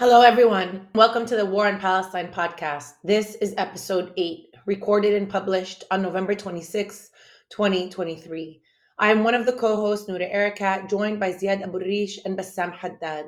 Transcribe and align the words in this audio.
Hello, 0.00 0.22
everyone. 0.22 0.88
Welcome 0.94 1.26
to 1.26 1.36
the 1.36 1.44
War 1.44 1.66
on 1.66 1.78
Palestine 1.78 2.32
podcast. 2.32 2.94
This 3.04 3.34
is 3.34 3.52
episode 3.58 4.14
eight, 4.16 4.46
recorded 4.64 5.12
and 5.12 5.28
published 5.28 5.84
on 5.90 6.00
November 6.00 6.34
26, 6.34 7.10
2023. 7.50 8.62
I 8.98 9.10
am 9.10 9.22
one 9.22 9.34
of 9.34 9.44
the 9.44 9.52
co 9.52 9.76
hosts, 9.76 10.08
Noura 10.08 10.26
Erakat, 10.26 10.88
joined 10.88 11.20
by 11.20 11.34
Ziad 11.34 11.60
Abu 11.60 11.80
Rish 11.80 12.18
and 12.24 12.34
Bassam 12.34 12.72
Haddad. 12.72 13.26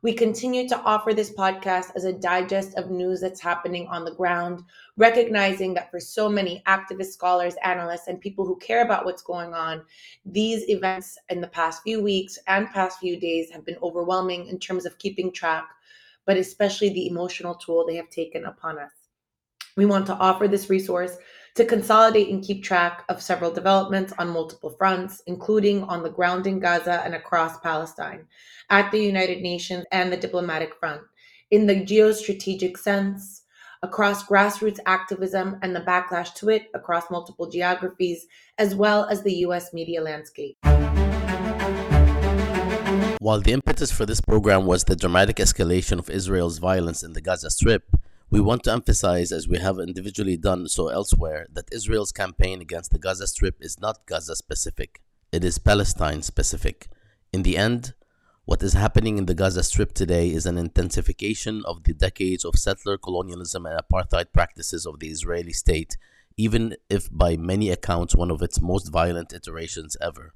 We 0.00 0.12
continue 0.12 0.68
to 0.68 0.78
offer 0.82 1.12
this 1.12 1.32
podcast 1.32 1.90
as 1.96 2.04
a 2.04 2.12
digest 2.12 2.78
of 2.78 2.88
news 2.88 3.20
that's 3.20 3.40
happening 3.40 3.88
on 3.88 4.04
the 4.04 4.14
ground, 4.14 4.62
recognizing 4.96 5.74
that 5.74 5.90
for 5.90 5.98
so 5.98 6.28
many 6.28 6.62
activist 6.68 7.14
scholars, 7.14 7.56
analysts, 7.64 8.06
and 8.06 8.20
people 8.20 8.46
who 8.46 8.56
care 8.58 8.84
about 8.84 9.06
what's 9.06 9.22
going 9.22 9.54
on, 9.54 9.82
these 10.24 10.68
events 10.68 11.18
in 11.30 11.40
the 11.40 11.48
past 11.48 11.82
few 11.82 12.00
weeks 12.00 12.38
and 12.46 12.70
past 12.70 13.00
few 13.00 13.18
days 13.18 13.50
have 13.50 13.66
been 13.66 13.78
overwhelming 13.82 14.46
in 14.46 14.60
terms 14.60 14.86
of 14.86 14.98
keeping 14.98 15.32
track 15.32 15.66
but 16.26 16.36
especially 16.36 16.90
the 16.90 17.06
emotional 17.06 17.54
toll 17.54 17.86
they 17.86 17.96
have 17.96 18.10
taken 18.10 18.44
upon 18.44 18.78
us. 18.78 18.92
We 19.76 19.86
want 19.86 20.06
to 20.06 20.14
offer 20.14 20.48
this 20.48 20.70
resource 20.70 21.16
to 21.54 21.64
consolidate 21.64 22.28
and 22.28 22.44
keep 22.44 22.62
track 22.62 23.04
of 23.08 23.22
several 23.22 23.50
developments 23.50 24.12
on 24.18 24.28
multiple 24.28 24.70
fronts, 24.70 25.22
including 25.26 25.84
on 25.84 26.02
the 26.02 26.10
ground 26.10 26.46
in 26.46 26.60
Gaza 26.60 27.02
and 27.04 27.14
across 27.14 27.58
Palestine, 27.60 28.26
at 28.70 28.90
the 28.90 28.98
United 28.98 29.40
Nations 29.40 29.84
and 29.92 30.12
the 30.12 30.16
diplomatic 30.16 30.74
front, 30.78 31.00
in 31.50 31.66
the 31.66 31.74
geostrategic 31.74 32.76
sense, 32.76 33.42
across 33.82 34.26
grassroots 34.26 34.80
activism 34.86 35.58
and 35.62 35.74
the 35.74 35.80
backlash 35.80 36.34
to 36.34 36.50
it 36.50 36.68
across 36.74 37.10
multiple 37.10 37.48
geographies, 37.48 38.26
as 38.58 38.74
well 38.74 39.04
as 39.04 39.22
the 39.22 39.36
US 39.46 39.72
media 39.72 40.02
landscape. 40.02 40.56
While 43.26 43.40
the 43.40 43.50
impetus 43.50 43.90
for 43.90 44.06
this 44.06 44.20
program 44.20 44.66
was 44.66 44.84
the 44.84 44.94
dramatic 44.94 45.38
escalation 45.38 45.98
of 45.98 46.08
Israel's 46.08 46.58
violence 46.58 47.02
in 47.02 47.12
the 47.12 47.20
Gaza 47.20 47.50
Strip, 47.50 47.96
we 48.30 48.40
want 48.40 48.62
to 48.62 48.72
emphasize, 48.72 49.32
as 49.32 49.48
we 49.48 49.58
have 49.58 49.80
individually 49.80 50.36
done 50.36 50.68
so 50.68 50.86
elsewhere, 50.86 51.48
that 51.52 51.68
Israel's 51.72 52.12
campaign 52.12 52.60
against 52.60 52.92
the 52.92 53.00
Gaza 53.00 53.26
Strip 53.26 53.56
is 53.60 53.80
not 53.80 54.06
Gaza 54.06 54.36
specific, 54.36 55.02
it 55.32 55.42
is 55.42 55.58
Palestine 55.58 56.22
specific. 56.22 56.86
In 57.32 57.42
the 57.42 57.56
end, 57.56 57.94
what 58.44 58.62
is 58.62 58.74
happening 58.74 59.18
in 59.18 59.26
the 59.26 59.34
Gaza 59.34 59.64
Strip 59.64 59.92
today 59.92 60.30
is 60.30 60.46
an 60.46 60.56
intensification 60.56 61.64
of 61.64 61.82
the 61.82 61.94
decades 61.94 62.44
of 62.44 62.54
settler 62.54 62.96
colonialism 62.96 63.66
and 63.66 63.76
apartheid 63.76 64.32
practices 64.32 64.86
of 64.86 65.00
the 65.00 65.08
Israeli 65.08 65.52
state, 65.52 65.96
even 66.36 66.76
if 66.88 67.08
by 67.10 67.36
many 67.36 67.70
accounts 67.70 68.14
one 68.14 68.30
of 68.30 68.40
its 68.40 68.60
most 68.60 68.92
violent 68.92 69.32
iterations 69.32 69.96
ever. 70.00 70.32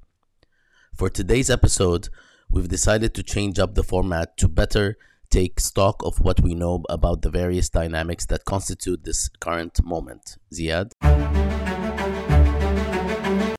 For 0.93 1.09
today's 1.09 1.49
episode, 1.49 2.09
we've 2.51 2.67
decided 2.67 3.13
to 3.15 3.23
change 3.23 3.59
up 3.59 3.75
the 3.75 3.83
format 3.83 4.37
to 4.37 4.47
better 4.47 4.97
take 5.29 5.59
stock 5.59 6.01
of 6.03 6.19
what 6.19 6.41
we 6.41 6.53
know 6.53 6.83
about 6.89 7.21
the 7.21 7.29
various 7.29 7.69
dynamics 7.69 8.25
that 8.25 8.43
constitute 8.43 9.03
this 9.05 9.29
current 9.39 9.81
moment. 9.83 10.37
Ziad? 10.53 10.91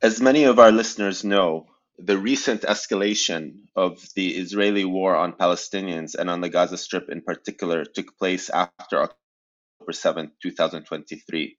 As 0.03 0.21
many 0.21 0.43
of 0.43 0.59
our 0.59 0.71
listeners 0.71 1.23
know, 1.23 1.65
the 1.97 2.17
recent 2.17 2.61
escalation 2.61 3.53
of 3.75 3.99
the 4.15 4.35
Israeli 4.35 4.85
war 4.85 5.15
on 5.15 5.33
Palestinians 5.33 6.15
and 6.15 6.29
on 6.29 6.41
the 6.41 6.49
Gaza 6.49 6.77
Strip 6.77 7.09
in 7.09 7.21
particular 7.21 7.85
took 7.85 8.17
place 8.17 8.49
after 8.49 9.01
October 9.01 9.91
7, 9.91 10.31
2023. 10.41 11.57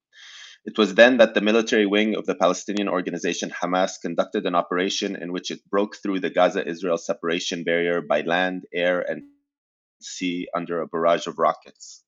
It 0.67 0.79
was 0.79 0.95
then 0.95 1.19
that 1.19 1.35
the 1.35 1.43
military 1.43 1.85
wing 1.87 2.17
of 2.17 2.25
the 2.25 2.35
Palestinian 2.35 2.89
organization 2.89 3.51
Hamas 3.51 4.01
conducted 4.01 4.47
an 4.47 4.55
operation 4.55 5.15
in 5.15 5.33
which 5.33 5.51
it 5.51 5.69
broke 5.69 5.97
through 5.97 6.21
the 6.21 6.31
Gaza 6.31 6.67
Israel 6.67 6.97
separation 6.97 7.65
barrier 7.65 8.01
by 8.01 8.23
land, 8.23 8.65
air, 8.73 9.01
and 9.01 9.25
sea 10.01 10.49
under 10.55 10.81
a 10.81 10.87
barrage 10.87 11.27
of 11.27 11.39
rockets. 11.39 12.03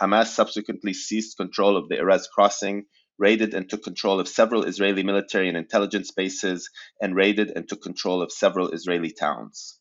Hamas 0.00 0.28
subsequently 0.28 0.94
seized 0.94 1.36
control 1.36 1.76
of 1.76 1.88
the 1.90 1.96
Erez 1.96 2.30
crossing, 2.34 2.86
raided 3.18 3.52
and 3.52 3.68
took 3.68 3.82
control 3.82 4.20
of 4.20 4.28
several 4.28 4.64
Israeli 4.64 5.02
military 5.02 5.48
and 5.48 5.56
intelligence 5.58 6.12
bases, 6.12 6.70
and 7.02 7.14
raided 7.14 7.50
and 7.54 7.68
took 7.68 7.82
control 7.82 8.22
of 8.22 8.32
several 8.32 8.70
Israeli 8.70 9.12
towns. 9.12 9.78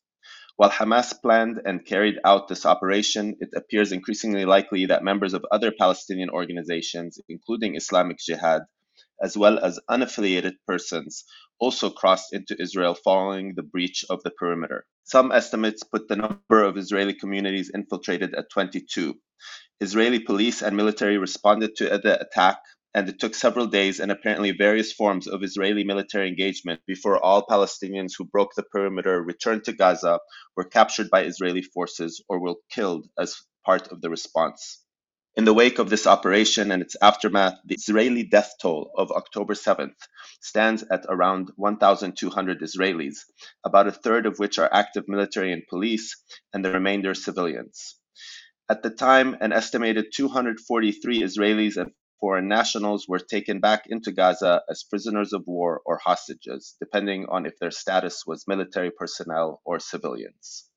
While 0.61 0.69
Hamas 0.69 1.19
planned 1.19 1.59
and 1.65 1.83
carried 1.83 2.19
out 2.23 2.47
this 2.47 2.67
operation, 2.67 3.35
it 3.39 3.49
appears 3.55 3.91
increasingly 3.91 4.45
likely 4.45 4.85
that 4.85 5.03
members 5.03 5.33
of 5.33 5.43
other 5.51 5.71
Palestinian 5.71 6.29
organizations, 6.29 7.19
including 7.27 7.75
Islamic 7.75 8.19
Jihad, 8.19 8.61
as 9.19 9.35
well 9.35 9.57
as 9.57 9.79
unaffiliated 9.89 10.57
persons, 10.67 11.25
also 11.59 11.89
crossed 11.89 12.31
into 12.31 12.61
Israel 12.61 12.93
following 12.93 13.55
the 13.55 13.63
breach 13.63 14.05
of 14.07 14.21
the 14.21 14.29
perimeter. 14.29 14.85
Some 15.03 15.31
estimates 15.31 15.81
put 15.81 16.07
the 16.07 16.15
number 16.15 16.63
of 16.63 16.77
Israeli 16.77 17.15
communities 17.15 17.71
infiltrated 17.73 18.35
at 18.35 18.51
22. 18.51 19.15
Israeli 19.79 20.19
police 20.19 20.61
and 20.61 20.77
military 20.77 21.17
responded 21.17 21.75
to 21.77 21.85
the 21.85 22.21
attack 22.21 22.59
and 22.93 23.07
it 23.07 23.19
took 23.19 23.33
several 23.33 23.67
days 23.67 23.99
and 23.99 24.11
apparently 24.11 24.51
various 24.51 24.91
forms 24.91 25.27
of 25.27 25.43
Israeli 25.43 25.83
military 25.83 26.27
engagement 26.27 26.81
before 26.85 27.23
all 27.23 27.45
Palestinians 27.45 28.13
who 28.17 28.25
broke 28.25 28.53
the 28.55 28.63
perimeter 28.63 29.21
returned 29.21 29.63
to 29.65 29.73
Gaza, 29.73 30.19
were 30.57 30.65
captured 30.65 31.09
by 31.09 31.23
Israeli 31.23 31.61
forces, 31.61 32.21
or 32.27 32.39
were 32.39 32.55
killed 32.69 33.07
as 33.17 33.41
part 33.65 33.87
of 33.91 34.01
the 34.01 34.09
response. 34.09 34.83
In 35.37 35.45
the 35.45 35.53
wake 35.53 35.79
of 35.79 35.89
this 35.89 36.05
operation 36.05 36.71
and 36.71 36.81
its 36.81 36.97
aftermath, 37.01 37.57
the 37.63 37.75
Israeli 37.75 38.23
death 38.23 38.55
toll 38.61 38.91
of 38.97 39.11
October 39.11 39.53
7th 39.53 39.95
stands 40.41 40.83
at 40.91 41.05
around 41.07 41.51
1,200 41.55 42.59
Israelis, 42.61 43.19
about 43.63 43.87
a 43.87 43.93
third 43.93 44.25
of 44.25 44.39
which 44.39 44.59
are 44.59 44.69
active 44.73 45.07
military 45.07 45.53
and 45.53 45.63
police, 45.69 46.21
and 46.51 46.65
the 46.65 46.73
remainder 46.73 47.13
civilians. 47.13 47.95
At 48.67 48.83
the 48.83 48.89
time, 48.89 49.37
an 49.39 49.53
estimated 49.53 50.07
243 50.13 51.21
Israelis 51.21 51.77
and 51.77 51.93
foreign 52.21 52.47
nationals 52.47 53.07
were 53.09 53.19
taken 53.19 53.59
back 53.59 53.85
into 53.87 54.11
Gaza 54.11 54.61
as 54.69 54.83
prisoners 54.83 55.33
of 55.33 55.43
war 55.47 55.81
or 55.85 55.97
hostages, 55.97 56.77
depending 56.79 57.25
on 57.29 57.47
if 57.47 57.57
their 57.59 57.71
status 57.71 58.23
was 58.25 58.47
military 58.47 58.91
personnel 58.91 59.59
or 59.65 59.79
civilians. 59.79 60.69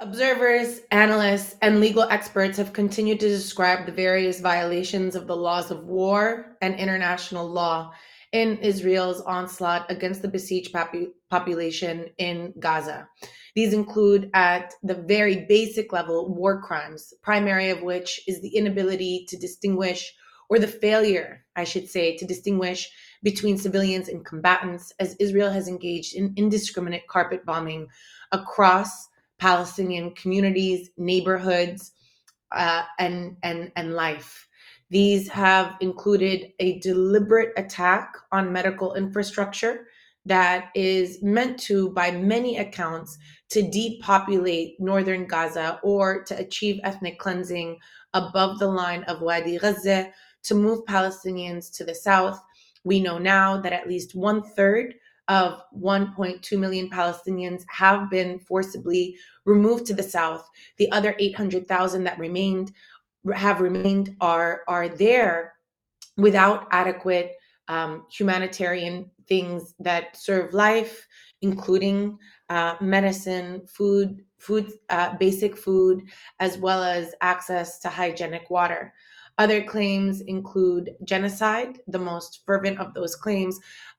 Observers, 0.00 0.80
analysts, 0.90 1.56
and 1.62 1.80
legal 1.80 2.04
experts 2.04 2.58
have 2.58 2.72
continued 2.72 3.18
to 3.20 3.28
describe 3.28 3.86
the 3.86 3.92
various 3.92 4.40
violations 4.40 5.16
of 5.16 5.26
the 5.26 5.36
laws 5.36 5.70
of 5.70 5.84
war 5.84 6.56
and 6.60 6.74
international 6.76 7.48
law 7.48 7.92
in 8.32 8.58
Israel's 8.58 9.20
onslaught 9.22 9.90
against 9.90 10.22
the 10.22 10.28
besieged 10.28 10.74
population 11.30 12.06
in 12.18 12.54
Gaza. 12.58 13.08
These 13.54 13.74
include, 13.74 14.30
at 14.32 14.74
the 14.82 14.94
very 14.94 15.44
basic 15.46 15.92
level, 15.92 16.34
war 16.34 16.62
crimes, 16.62 17.12
primary 17.22 17.68
of 17.70 17.82
which 17.82 18.20
is 18.26 18.40
the 18.40 18.56
inability 18.56 19.26
to 19.28 19.36
distinguish, 19.36 20.14
or 20.48 20.58
the 20.58 20.66
failure, 20.66 21.44
I 21.54 21.64
should 21.64 21.88
say, 21.88 22.16
to 22.16 22.26
distinguish 22.26 22.90
between 23.22 23.58
civilians 23.58 24.08
and 24.08 24.24
combatants, 24.24 24.92
as 24.98 25.16
Israel 25.20 25.50
has 25.50 25.68
engaged 25.68 26.14
in 26.14 26.32
indiscriminate 26.36 27.06
carpet 27.08 27.44
bombing 27.44 27.88
across 28.32 29.08
Palestinian 29.38 30.14
communities, 30.14 30.90
neighborhoods, 30.96 31.92
uh, 32.52 32.82
and, 32.98 33.36
and, 33.42 33.72
and 33.76 33.94
life. 33.94 34.48
These 34.90 35.28
have 35.28 35.74
included 35.80 36.52
a 36.58 36.78
deliberate 36.80 37.52
attack 37.56 38.14
on 38.30 38.52
medical 38.52 38.94
infrastructure 38.94 39.86
that 40.26 40.70
is 40.74 41.22
meant 41.22 41.58
to, 41.60 41.90
by 41.90 42.10
many 42.10 42.58
accounts, 42.58 43.18
to 43.52 43.70
depopulate 43.70 44.80
northern 44.80 45.26
Gaza 45.26 45.78
or 45.82 46.24
to 46.24 46.38
achieve 46.38 46.80
ethnic 46.84 47.18
cleansing 47.18 47.78
above 48.14 48.58
the 48.58 48.66
line 48.66 49.04
of 49.04 49.20
Wadi 49.20 49.58
Gaza 49.58 50.10
to 50.44 50.54
move 50.54 50.86
Palestinians 50.86 51.70
to 51.76 51.84
the 51.84 51.94
south. 51.94 52.42
We 52.84 52.98
know 52.98 53.18
now 53.18 53.60
that 53.60 53.74
at 53.74 53.86
least 53.86 54.14
one 54.14 54.42
third 54.42 54.94
of 55.28 55.62
1.2 55.78 56.58
million 56.58 56.88
Palestinians 56.88 57.62
have 57.68 58.08
been 58.08 58.38
forcibly 58.38 59.16
removed 59.44 59.84
to 59.86 59.94
the 59.94 60.02
south. 60.02 60.48
The 60.78 60.90
other 60.90 61.14
800,000 61.18 62.04
that 62.04 62.18
remained 62.18 62.72
have 63.34 63.60
remained 63.60 64.16
are 64.20 64.62
are 64.66 64.88
there 64.88 65.54
without 66.16 66.66
adequate 66.72 67.32
um, 67.68 68.06
humanitarian 68.10 69.10
things 69.28 69.74
that 69.78 70.16
serve 70.16 70.52
life, 70.54 71.06
including 71.42 72.18
uh, 72.52 72.76
medicine, 72.82 73.62
food, 73.66 74.22
food, 74.36 74.70
uh, 74.90 75.16
basic 75.16 75.56
food, 75.56 76.02
as 76.38 76.58
well 76.58 76.82
as 76.82 77.14
access 77.22 77.78
to 77.78 77.88
hygienic 77.88 78.50
water. 78.50 78.92
Other 79.38 79.64
claims 79.64 80.20
include 80.20 80.90
genocide, 81.04 81.78
the 81.86 81.98
most 81.98 82.42
fervent 82.44 82.78
of 82.78 82.92
those 82.92 83.16
claims. 83.16 83.58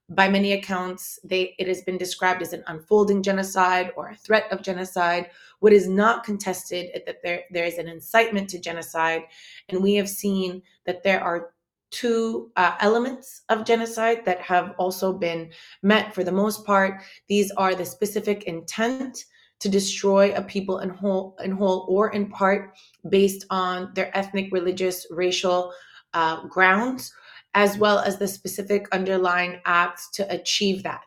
By 0.10 0.30
many 0.30 0.52
accounts, 0.54 1.18
they, 1.24 1.56
it 1.58 1.68
has 1.68 1.82
been 1.82 1.98
described 1.98 2.44
as 2.44 2.54
an 2.54 2.64
unfolding 2.68 3.24
genocide 3.24 3.92
or 3.98 4.10
a 4.10 4.16
threat 4.16 4.46
of 4.52 4.62
genocide. 4.62 5.32
What 5.60 5.74
is 5.74 5.88
not 5.88 6.24
contested 6.24 6.92
is 6.94 7.02
that 7.08 7.24
there, 7.24 7.42
there 7.50 7.66
is 7.66 7.80
an 7.80 7.88
incitement 7.88 8.52
to 8.52 8.60
genocide. 8.60 9.24
And 9.70 9.82
we 9.82 9.96
have 9.96 10.10
seen 10.10 10.62
that 10.86 11.02
there 11.02 11.24
are 11.24 11.54
two 11.94 12.52
uh, 12.56 12.76
elements 12.80 13.44
of 13.50 13.66
genocide 13.66 14.26
that 14.26 14.42
have 14.42 14.74
also 14.80 15.14
been 15.14 15.52
met 15.84 16.14
for 16.14 16.24
the 16.24 16.32
most 16.32 16.66
part. 16.66 17.02
These 17.30 17.52
are 17.52 17.76
the 17.76 17.86
specific 17.86 18.44
intent 18.44 19.26
to 19.60 19.70
destroy 19.70 20.34
a 20.34 20.42
people 20.42 20.80
in 20.80 20.90
whole, 20.90 21.38
in 21.44 21.52
whole 21.52 21.86
or 21.88 22.12
in 22.12 22.30
part 22.30 22.74
based 23.10 23.46
on 23.50 23.92
their 23.94 24.16
ethnic, 24.18 24.52
religious, 24.52 25.06
racial 25.12 25.72
uh, 26.14 26.46
grounds, 26.48 27.14
as 27.54 27.78
well 27.78 28.00
as 28.00 28.18
the 28.18 28.28
specific 28.28 28.88
underlying 28.92 29.62
acts 29.66 30.10
to 30.12 30.30
achieve 30.34 30.82
that. 30.84 31.04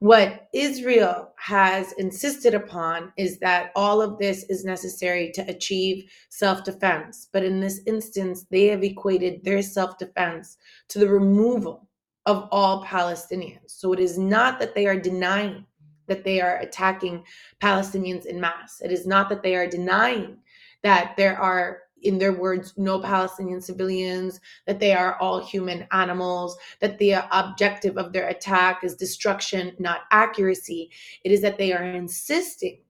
What 0.00 0.48
Israel 0.52 1.32
has 1.38 1.92
insisted 1.92 2.52
upon 2.52 3.12
is 3.16 3.38
that 3.38 3.72
all 3.74 4.02
of 4.02 4.18
this 4.18 4.44
is 4.44 4.64
necessary 4.64 5.30
to 5.32 5.42
achieve 5.48 6.10
self 6.28 6.64
defense. 6.64 7.28
But 7.32 7.44
in 7.44 7.60
this 7.60 7.80
instance, 7.86 8.44
they 8.50 8.66
have 8.66 8.84
equated 8.84 9.42
their 9.42 9.62
self 9.62 9.96
defense 9.96 10.58
to 10.88 10.98
the 10.98 11.08
removal 11.08 11.88
of 12.26 12.46
all 12.52 12.84
Palestinians. 12.84 13.70
So 13.70 13.92
it 13.94 14.00
is 14.00 14.18
not 14.18 14.58
that 14.60 14.74
they 14.74 14.86
are 14.86 15.00
denying 15.00 15.64
that 16.08 16.24
they 16.24 16.40
are 16.40 16.58
attacking 16.58 17.24
Palestinians 17.62 18.26
in 18.26 18.40
mass. 18.40 18.80
It 18.84 18.92
is 18.92 19.06
not 19.06 19.28
that 19.30 19.42
they 19.42 19.56
are 19.56 19.66
denying 19.66 20.36
that 20.82 21.16
there 21.16 21.40
are 21.40 21.82
in 22.02 22.18
their 22.18 22.32
words, 22.32 22.74
no 22.76 23.00
Palestinian 23.00 23.60
civilians, 23.60 24.40
that 24.66 24.80
they 24.80 24.92
are 24.92 25.18
all 25.18 25.44
human 25.44 25.86
animals, 25.92 26.56
that 26.80 26.98
the 26.98 27.14
objective 27.32 27.96
of 27.96 28.12
their 28.12 28.28
attack 28.28 28.84
is 28.84 28.94
destruction, 28.94 29.72
not 29.78 30.00
accuracy. 30.10 30.90
It 31.24 31.32
is 31.32 31.40
that 31.42 31.58
they 31.58 31.72
are 31.72 31.84
insisting 31.84 32.80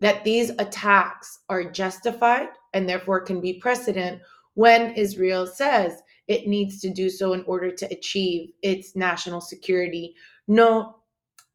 that 0.00 0.24
these 0.24 0.50
attacks 0.58 1.40
are 1.48 1.70
justified 1.70 2.48
and 2.74 2.88
therefore 2.88 3.20
can 3.20 3.40
be 3.40 3.60
precedent 3.60 4.20
when 4.54 4.94
Israel 4.94 5.46
says 5.46 6.02
it 6.26 6.46
needs 6.46 6.80
to 6.80 6.90
do 6.90 7.08
so 7.08 7.32
in 7.32 7.44
order 7.46 7.70
to 7.70 7.86
achieve 7.86 8.50
its 8.62 8.96
national 8.96 9.40
security. 9.40 10.14
No 10.48 10.96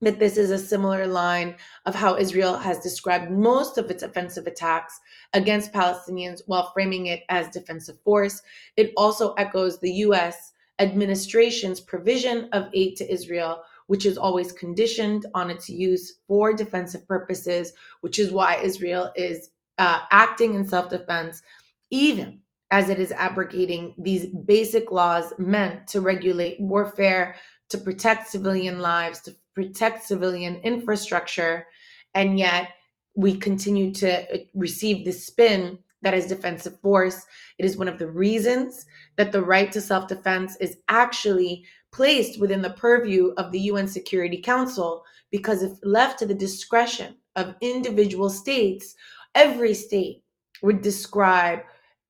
that 0.01 0.19
this 0.19 0.37
is 0.37 0.51
a 0.51 0.59
similar 0.59 1.07
line 1.07 1.55
of 1.85 1.95
how 1.95 2.17
Israel 2.17 2.55
has 2.57 2.79
described 2.79 3.31
most 3.31 3.77
of 3.77 3.89
its 3.89 4.03
offensive 4.03 4.45
attacks 4.45 4.99
against 5.33 5.73
Palestinians 5.73 6.41
while 6.45 6.71
framing 6.73 7.07
it 7.07 7.23
as 7.29 7.49
defensive 7.49 7.99
force. 8.01 8.41
It 8.75 8.93
also 8.95 9.33
echoes 9.33 9.79
the 9.79 9.91
US 9.91 10.53
administration's 10.79 11.79
provision 11.79 12.49
of 12.53 12.69
aid 12.73 12.95
to 12.97 13.11
Israel, 13.11 13.63
which 13.87 14.05
is 14.05 14.17
always 14.17 14.51
conditioned 14.51 15.25
on 15.33 15.49
its 15.49 15.69
use 15.69 16.19
for 16.27 16.53
defensive 16.53 17.07
purposes, 17.07 17.73
which 18.01 18.19
is 18.19 18.31
why 18.31 18.57
Israel 18.57 19.11
is 19.15 19.49
uh, 19.79 20.01
acting 20.11 20.53
in 20.53 20.67
self 20.67 20.89
defense, 20.89 21.41
even 21.89 22.39
as 22.69 22.89
it 22.89 22.99
is 22.99 23.11
abrogating 23.13 23.95
these 23.97 24.27
basic 24.45 24.91
laws 24.91 25.33
meant 25.37 25.87
to 25.87 26.01
regulate 26.01 26.59
warfare, 26.59 27.35
to 27.69 27.77
protect 27.77 28.27
civilian 28.29 28.79
lives, 28.79 29.21
to 29.21 29.35
protect 29.57 30.05
civilian 30.05 30.57
infrastructure, 30.57 31.65
and 32.13 32.37
yet 32.37 32.69
we 33.15 33.35
continue 33.35 33.91
to 33.91 34.11
uh, 34.31 34.37
receive 34.53 35.03
the 35.03 35.11
spin 35.11 35.79
that 36.03 36.13
is 36.13 36.27
defensive 36.27 36.79
force. 36.79 37.25
It 37.57 37.65
is 37.65 37.75
one 37.75 37.87
of 37.87 37.97
the 37.97 38.07
reasons 38.07 38.85
that 39.15 39.31
the 39.31 39.41
right 39.41 39.71
to 39.71 39.81
self 39.81 40.07
defense 40.07 40.57
is 40.57 40.77
actually 40.89 41.65
placed 41.91 42.39
within 42.39 42.61
the 42.61 42.77
purview 42.85 43.33
of 43.37 43.51
the 43.51 43.61
UN 43.61 43.87
Security 43.87 44.39
Council, 44.39 45.03
because 45.31 45.63
if 45.63 45.71
left 45.81 46.19
to 46.19 46.27
the 46.27 46.35
discretion 46.35 47.15
of 47.35 47.55
individual 47.59 48.29
states, 48.29 48.93
every 49.33 49.73
state 49.73 50.21
would 50.61 50.83
describe 50.83 51.61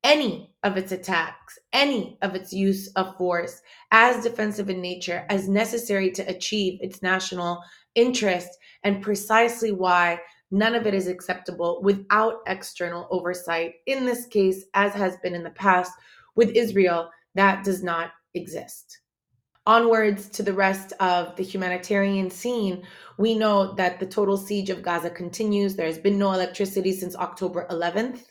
any 0.03 0.51
of 0.67 0.75
its 0.75 0.91
attacks, 0.91 1.57
any 1.71 2.17
of 2.21 2.35
its 2.35 2.51
use 2.51 2.87
of 2.97 3.15
force 3.17 3.61
as 3.91 4.21
defensive 4.21 4.69
in 4.69 4.81
nature, 4.81 5.25
as 5.29 5.47
necessary 5.47 6.11
to 6.11 6.29
achieve 6.29 6.77
its 6.81 7.01
national 7.01 7.63
interest, 7.95 8.49
and 8.83 9.01
precisely 9.01 9.71
why 9.71 10.19
none 10.51 10.75
of 10.75 10.85
it 10.85 10.93
is 10.93 11.07
acceptable 11.07 11.81
without 11.81 12.41
external 12.47 13.07
oversight. 13.11 13.75
In 13.85 14.05
this 14.05 14.25
case, 14.25 14.65
as 14.73 14.93
has 14.93 15.15
been 15.23 15.33
in 15.33 15.43
the 15.43 15.51
past 15.51 15.93
with 16.35 16.49
Israel, 16.49 17.09
that 17.35 17.63
does 17.63 17.81
not 17.81 18.11
exist. 18.33 18.99
Onwards 19.65 20.27
to 20.29 20.43
the 20.43 20.53
rest 20.53 20.91
of 20.99 21.35
the 21.37 21.43
humanitarian 21.43 22.29
scene, 22.29 22.83
we 23.17 23.37
know 23.37 23.73
that 23.75 24.01
the 24.01 24.05
total 24.05 24.35
siege 24.35 24.69
of 24.69 24.81
Gaza 24.81 25.09
continues. 25.09 25.75
There 25.75 25.87
has 25.87 25.97
been 25.97 26.19
no 26.19 26.33
electricity 26.33 26.91
since 26.91 27.15
October 27.15 27.67
11th 27.69 28.25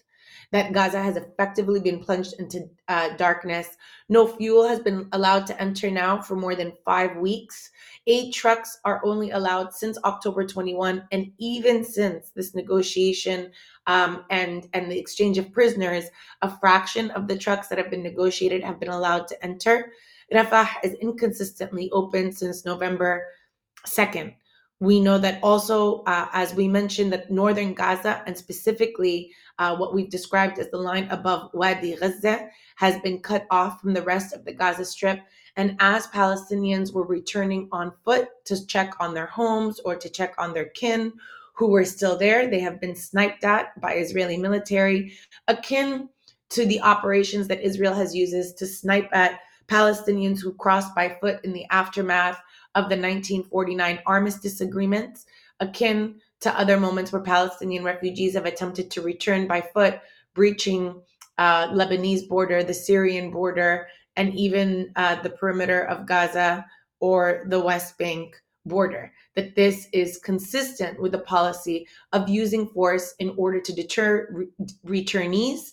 that 0.53 0.73
Gaza 0.73 1.03
has 1.03 1.17
effectively 1.17 1.81
been 1.81 2.01
plunged 2.01 2.35
into 2.39 2.69
uh, 2.89 3.17
darkness. 3.17 3.69
No 4.09 4.27
fuel 4.27 4.67
has 4.69 4.81
been 4.81 5.09
allowed 5.13 5.47
to 5.49 5.61
enter 5.61 5.91
now 5.91 6.21
for 6.21 6.37
more 6.37 6.55
than 6.55 6.73
five 6.85 7.17
weeks. 7.17 7.71
Eight 8.07 8.33
trucks 8.33 8.79
are 8.85 9.01
only 9.05 9.31
allowed 9.31 9.75
since 9.75 9.99
October 10.05 10.47
21, 10.47 11.09
and 11.11 11.33
even 11.39 11.85
since 11.85 12.31
this 12.31 12.55
negotiation 12.55 13.51
um, 13.87 14.25
and 14.31 14.69
and 14.73 14.91
the 14.91 14.99
exchange 14.99 15.39
of 15.39 15.53
prisoners, 15.53 16.05
a 16.43 16.59
fraction 16.59 17.11
of 17.13 17.27
the 17.29 17.37
trucks 17.37 17.69
that 17.69 17.79
have 17.79 17.91
been 17.91 18.03
negotiated 18.03 18.63
have 18.63 18.79
been 18.81 18.89
allowed 18.89 19.27
to 19.29 19.45
enter. 19.45 19.93
Rafah 20.33 20.69
is 20.83 20.95
inconsistently 20.95 21.91
open 21.93 22.33
since 22.33 22.65
November 22.65 23.25
2nd. 23.87 24.35
We 24.79 25.01
know 25.01 25.17
that 25.19 25.43
also, 25.43 26.03
uh, 26.03 26.29
as 26.33 26.55
we 26.55 26.69
mentioned, 26.69 27.13
that 27.13 27.31
northern 27.31 27.73
Gaza 27.73 28.23
and 28.27 28.37
specifically 28.37 29.33
uh, 29.59 29.77
what 29.77 29.95
we've 29.95 30.11
described 30.11 30.59
as 30.59 30.71
the 30.71 30.77
line 30.77 31.09
above 31.11 31.51
Wadi 31.55 31.97
Gaza 31.97 32.49
has 32.77 33.01
been 33.01 33.21
cut 33.21 33.47
off 33.51 33.81
from 33.81 33.95
the 33.95 34.03
rest 34.03 34.35
of 34.35 34.45
the 34.45 34.53
Gaza 34.53 34.85
Strip. 34.85 35.21
And 35.57 35.77
as 35.81 36.07
Palestinians 36.09 36.93
were 36.93 37.07
returning 37.07 37.69
on 37.73 37.93
foot 38.05 38.29
to 38.45 38.67
check 38.67 38.95
on 39.01 39.15
their 39.15 39.27
homes 39.27 39.81
or 39.81 39.97
to 39.97 40.09
check 40.09 40.35
on 40.39 40.53
their 40.53 40.67
kin 40.67 41.13
who 41.55 41.69
were 41.69 41.87
still 41.87 42.19
there, 42.19 42.49
they 42.51 42.61
have 42.61 42.81
been 42.81 42.95
sniped 42.95 43.43
at 43.45 43.81
by 43.81 43.95
Israeli 43.95 44.37
military, 44.37 45.13
akin 45.49 46.11
to 46.51 46.67
the 46.67 46.81
operations 46.83 47.49
that 47.49 47.63
Israel 47.63 47.95
has 47.95 48.15
uses 48.15 48.53
to 48.55 48.67
snipe 48.67 49.09
at 49.13 49.41
Palestinians 49.67 50.41
who 50.41 50.53
crossed 50.53 50.95
by 50.95 51.17
foot 51.21 51.43
in 51.45 51.53
the 51.53 51.67
aftermath 51.71 52.39
of 52.75 52.85
the 52.85 52.97
1949 52.97 54.01
armistice 54.07 54.61
agreements, 54.61 55.25
akin 55.61 56.21
to 56.41 56.59
other 56.59 56.79
moments 56.79 57.13
where 57.13 57.23
Palestinian 57.23 57.85
refugees 57.85 58.35
have 58.35 58.47
attempted 58.47 58.91
to 58.91 59.03
return 59.03 59.47
by 59.47 59.61
foot, 59.61 60.01
breaching 60.35 61.01
uh, 61.39 61.69
Lebanese 61.69 62.29
border, 62.29 62.63
the 62.63 62.75
Syrian 62.75 63.31
border, 63.31 63.89
and 64.17 64.35
even 64.35 64.93
uh, 64.97 65.21
the 65.23 65.31
perimeter 65.31 65.83
of 65.83 66.07
Gaza 66.07 66.65
or 67.01 67.45
the 67.49 67.61
West 67.61 67.99
Bank 67.99 68.37
border. 68.65 69.13
That 69.35 69.55
this 69.55 69.87
is 69.93 70.19
consistent 70.19 71.01
with 71.01 71.13
the 71.13 71.19
policy 71.19 71.87
of 72.13 72.29
using 72.29 72.69
force 72.69 73.15
in 73.19 73.35
order 73.37 73.61
to 73.61 73.73
deter 73.73 74.29
re- 74.33 75.03
returnees, 75.03 75.73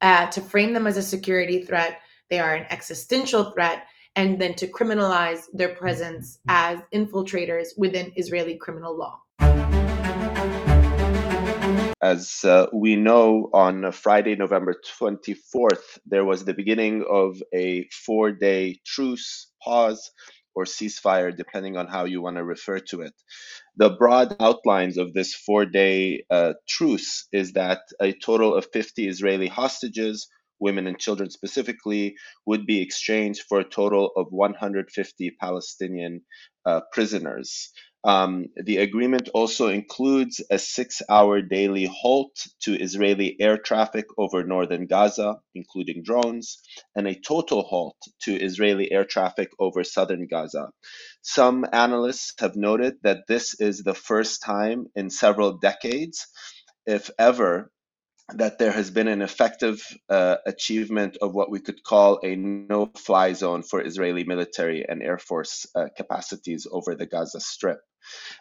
uh, 0.00 0.26
to 0.30 0.40
frame 0.40 0.72
them 0.72 0.86
as 0.86 0.96
a 0.96 1.02
security 1.02 1.62
threat. 1.64 2.00
They 2.30 2.40
are 2.40 2.54
an 2.54 2.66
existential 2.70 3.52
threat, 3.52 3.84
and 4.16 4.40
then 4.40 4.54
to 4.54 4.66
criminalize 4.66 5.44
their 5.52 5.74
presence 5.74 6.38
as 6.48 6.80
infiltrators 6.92 7.68
within 7.76 8.12
Israeli 8.16 8.56
criminal 8.56 8.96
law. 8.96 9.20
As 12.02 12.40
uh, 12.44 12.66
we 12.72 12.96
know, 12.96 13.48
on 13.54 13.92
Friday, 13.92 14.34
November 14.34 14.74
24th, 15.00 16.00
there 16.04 16.24
was 16.24 16.44
the 16.44 16.52
beginning 16.52 17.04
of 17.08 17.40
a 17.54 17.88
four 18.04 18.32
day 18.32 18.80
truce, 18.84 19.52
pause, 19.62 20.10
or 20.56 20.64
ceasefire, 20.64 21.34
depending 21.34 21.76
on 21.76 21.86
how 21.86 22.04
you 22.04 22.20
want 22.20 22.38
to 22.38 22.44
refer 22.44 22.80
to 22.80 23.02
it. 23.02 23.14
The 23.76 23.90
broad 23.90 24.34
outlines 24.40 24.98
of 24.98 25.12
this 25.12 25.32
four 25.32 25.64
day 25.64 26.24
uh, 26.28 26.54
truce 26.68 27.28
is 27.32 27.52
that 27.52 27.82
a 28.00 28.12
total 28.12 28.54
of 28.56 28.66
50 28.72 29.06
Israeli 29.06 29.46
hostages, 29.46 30.28
women 30.58 30.88
and 30.88 30.98
children 30.98 31.30
specifically, 31.30 32.16
would 32.46 32.66
be 32.66 32.82
exchanged 32.82 33.42
for 33.48 33.60
a 33.60 33.68
total 33.68 34.10
of 34.16 34.26
150 34.30 35.36
Palestinian 35.40 36.22
uh, 36.66 36.80
prisoners. 36.92 37.70
Um, 38.04 38.46
the 38.56 38.78
agreement 38.78 39.28
also 39.34 39.68
includes 39.68 40.40
a 40.50 40.58
six 40.58 41.02
hour 41.08 41.42
daily 41.42 41.86
halt 41.86 42.36
to 42.62 42.74
Israeli 42.74 43.36
air 43.40 43.58
traffic 43.58 44.06
over 44.18 44.44
northern 44.44 44.86
Gaza, 44.86 45.38
including 45.54 46.02
drones, 46.02 46.60
and 46.96 47.06
a 47.08 47.14
total 47.20 47.62
halt 47.62 47.96
to 48.22 48.34
Israeli 48.34 48.90
air 48.92 49.04
traffic 49.04 49.50
over 49.58 49.84
southern 49.84 50.26
Gaza. 50.28 50.70
Some 51.22 51.66
analysts 51.72 52.34
have 52.40 52.56
noted 52.56 52.94
that 53.04 53.26
this 53.28 53.60
is 53.60 53.82
the 53.82 53.94
first 53.94 54.42
time 54.42 54.86
in 54.96 55.10
several 55.10 55.58
decades, 55.58 56.26
if 56.86 57.10
ever, 57.18 57.70
that 58.34 58.58
there 58.58 58.72
has 58.72 58.90
been 58.90 59.08
an 59.08 59.22
effective 59.22 59.82
uh, 60.10 60.36
achievement 60.46 61.18
of 61.22 61.34
what 61.34 61.50
we 61.50 61.60
could 61.60 61.82
call 61.84 62.20
a 62.24 62.36
no 62.36 62.90
fly 62.96 63.32
zone 63.34 63.62
for 63.62 63.84
Israeli 63.84 64.24
military 64.24 64.84
and 64.88 65.02
air 65.02 65.18
force 65.18 65.66
uh, 65.76 65.86
capacities 65.96 66.66
over 66.70 66.94
the 66.94 67.06
Gaza 67.06 67.40
Strip. 67.40 67.80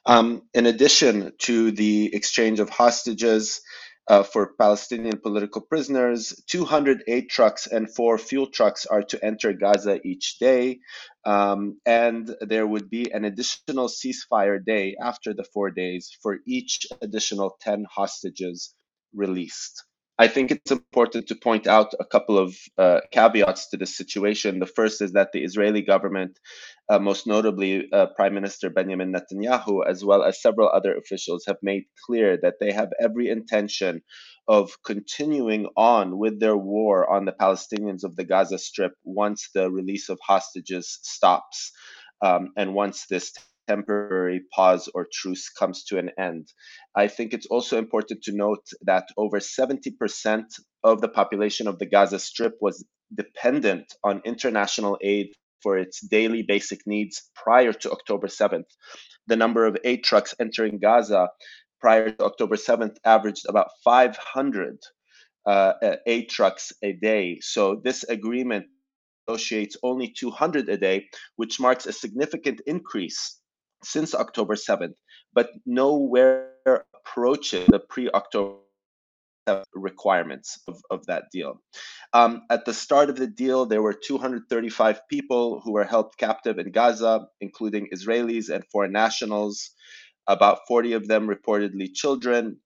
Um, 0.06 0.44
in 0.54 0.66
addition 0.66 1.32
to 1.40 1.72
the 1.72 2.14
exchange 2.14 2.60
of 2.60 2.70
hostages 2.70 3.62
uh, 4.08 4.24
for 4.24 4.54
Palestinian 4.60 5.20
political 5.20 5.62
prisoners. 5.62 6.34
208 6.48 7.30
trucks 7.30 7.68
and 7.68 7.94
four 7.94 8.18
fuel 8.18 8.48
trucks 8.48 8.86
are 8.86 9.04
to 9.04 9.24
enter 9.24 9.54
Gaza 9.54 10.00
each 10.06 10.38
day. 10.40 10.80
Um, 11.26 11.80
and 11.86 12.30
there 12.42 12.68
would 12.68 12.90
be 12.90 13.12
an 13.12 13.26
additional 13.26 13.88
ceasefire 13.88 14.64
day 14.64 14.96
after 15.02 15.34
the 15.34 15.46
four 15.54 15.70
days 15.70 16.12
for 16.22 16.40
each 16.46 16.88
additional 17.02 17.58
10 17.62 17.86
hostages 17.90 18.74
released. 19.14 19.84
I 20.22 20.28
think 20.28 20.52
it's 20.52 20.70
important 20.70 21.30
to 21.30 21.36
point 21.36 21.66
out 21.66 21.96
a 22.00 22.06
couple 22.06 22.38
of 22.38 22.56
uh, 22.78 23.00
caveats 23.12 23.70
to 23.70 23.78
this 23.78 23.98
situation. 23.98 24.60
The 24.60 24.68
first 24.68 25.02
is 25.02 25.14
that 25.14 25.32
the 25.34 25.44
Israeli 25.44 25.82
government, 25.82 26.38
uh, 26.88 27.00
most 27.00 27.26
notably 27.26 27.88
uh, 27.92 28.06
Prime 28.16 28.36
Minister 28.36 28.70
Benjamin 28.70 29.12
Netanyahu, 29.12 29.82
as 29.84 30.06
well 30.06 30.22
as 30.22 30.40
several 30.40 30.70
other 30.70 30.96
officials, 30.96 31.46
have 31.48 31.58
made 31.64 31.86
clear 32.06 32.38
that 32.40 32.58
they 32.60 32.72
have 32.72 32.90
every 33.02 33.30
intention 33.30 34.04
of 34.48 34.70
continuing 34.86 35.66
on 35.76 36.20
with 36.20 36.40
their 36.40 36.56
war 36.56 37.12
on 37.12 37.26
the 37.26 37.32
Palestinians 37.34 38.04
of 38.04 38.16
the 38.16 38.24
Gaza 38.24 38.60
Strip 38.60 38.94
once 39.04 39.50
the 39.56 39.72
release 39.72 40.08
of 40.10 40.20
hostages 40.22 41.00
stops 41.02 41.72
um, 42.22 42.52
and 42.56 42.76
once 42.76 43.08
this 43.08 43.34
temporary 43.72 44.42
pause 44.56 44.90
or 44.96 45.08
truce 45.20 45.46
comes 45.60 45.78
to 45.86 45.98
an 45.98 46.10
end. 46.18 46.46
I 47.04 47.08
think 47.08 47.34
it's 47.34 47.52
also 47.56 47.78
important 47.78 48.20
to 48.24 48.34
note 48.46 48.66
that 48.92 49.06
over 49.18 49.40
70% 49.40 50.44
of 50.84 51.02
the 51.02 51.14
population 51.20 51.68
of 51.68 51.78
the 51.80 51.90
Gaza 51.94 52.20
Strip 52.20 52.56
was 52.60 52.86
dependent 53.24 53.88
on 54.04 54.22
international 54.26 54.98
aid 55.02 55.28
for 55.64 55.78
its 55.78 55.98
daily 56.18 56.44
basic 56.54 56.80
needs 56.86 57.16
prior 57.44 57.74
to 57.82 57.92
October 57.92 58.28
7th. 58.28 58.70
The 59.28 59.42
number 59.44 59.66
of 59.66 59.78
aid 59.90 60.04
trucks 60.04 60.36
entering 60.40 60.80
Gaza 60.80 61.30
prior 61.80 62.12
to 62.12 62.24
October 62.26 62.56
7th 62.56 62.96
averaged 63.06 63.46
about 63.48 63.70
500 63.84 64.78
uh, 65.46 65.74
aid 66.06 66.30
trucks 66.30 66.74
a 66.84 66.92
day. 66.94 67.40
So 67.42 67.82
this 67.84 68.04
agreement 68.04 68.66
negotiates 69.28 69.78
only 69.82 70.08
200 70.18 70.70
a 70.70 70.78
day, 70.78 71.08
which 71.36 71.60
marks 71.60 71.86
a 71.86 71.94
significant 71.94 72.62
increase 72.66 73.41
since 73.84 74.14
October 74.14 74.56
7th, 74.56 74.94
but 75.34 75.50
nowhere 75.66 76.52
approaching 76.94 77.66
the 77.68 77.80
pre 77.80 78.10
October 78.10 78.58
requirements 79.74 80.60
of, 80.68 80.82
of 80.90 81.06
that 81.08 81.26
deal. 81.32 81.62
Um, 82.14 82.44
at 82.50 82.66
the 82.66 82.74
start 82.74 83.10
of 83.10 83.16
the 83.16 83.28
deal, 83.28 83.66
there 83.66 83.82
were 83.82 83.94
235 83.94 85.02
people 85.10 85.62
who 85.64 85.74
were 85.74 85.84
held 85.84 86.16
captive 86.18 86.60
in 86.60 86.72
Gaza, 86.72 87.28
including 87.40 87.90
Israelis 87.94 88.50
and 88.54 88.64
foreign 88.72 88.92
nationals. 88.92 89.72
About 90.28 90.60
40 90.68 90.94
of 90.94 91.08
them 91.08 91.28
reportedly 91.28 91.94
children. 91.94 92.58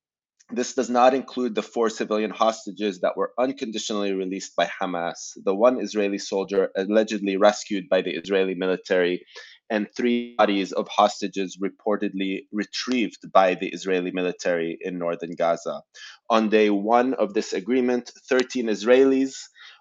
This 0.51 0.75
does 0.75 0.89
not 0.89 1.15
include 1.15 1.55
the 1.55 1.63
four 1.63 1.89
civilian 1.89 2.29
hostages 2.29 2.99
that 2.99 3.17
were 3.17 3.31
unconditionally 3.39 4.13
released 4.13 4.55
by 4.55 4.69
Hamas, 4.79 5.33
the 5.43 5.55
one 5.55 5.79
Israeli 5.79 6.19
soldier 6.19 6.69
allegedly 6.77 7.37
rescued 7.37 7.89
by 7.89 8.03
the 8.03 8.11
Israeli 8.11 8.53
military 8.53 9.25
and 9.69 9.87
three 9.95 10.35
bodies 10.37 10.71
of 10.71 10.87
hostages 10.87 11.57
reportedly 11.57 12.41
retrieved 12.51 13.31
by 13.31 13.55
the 13.55 13.67
Israeli 13.67 14.11
military 14.11 14.77
in 14.81 14.97
northern 14.97 15.31
Gaza. 15.37 15.81
On 16.29 16.49
day 16.49 16.69
one 16.69 17.13
of 17.15 17.33
this 17.33 17.53
agreement, 17.53 18.11
13 18.29 18.67
Israelis 18.67 19.35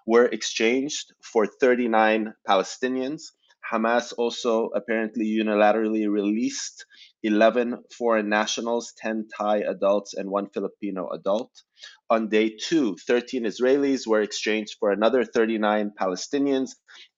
were 0.07 0.25
exchanged 0.25 1.13
for 1.21 1.45
39 1.45 2.33
Palestinians. 2.47 3.21
Hamas 3.71 4.13
also 4.17 4.69
apparently 4.75 5.25
unilaterally 5.25 6.07
released 6.07 6.85
11 7.23 7.83
foreign 7.97 8.29
nationals, 8.29 8.93
10 8.97 9.27
Thai 9.35 9.57
adults, 9.61 10.13
and 10.13 10.29
one 10.29 10.47
Filipino 10.51 11.09
adult. 11.09 11.51
On 12.11 12.29
day 12.29 12.49
two, 12.55 12.95
13 13.07 13.45
Israelis 13.45 14.05
were 14.05 14.21
exchanged 14.21 14.75
for 14.79 14.91
another 14.91 15.23
39 15.25 15.91
Palestinians. 15.99 16.75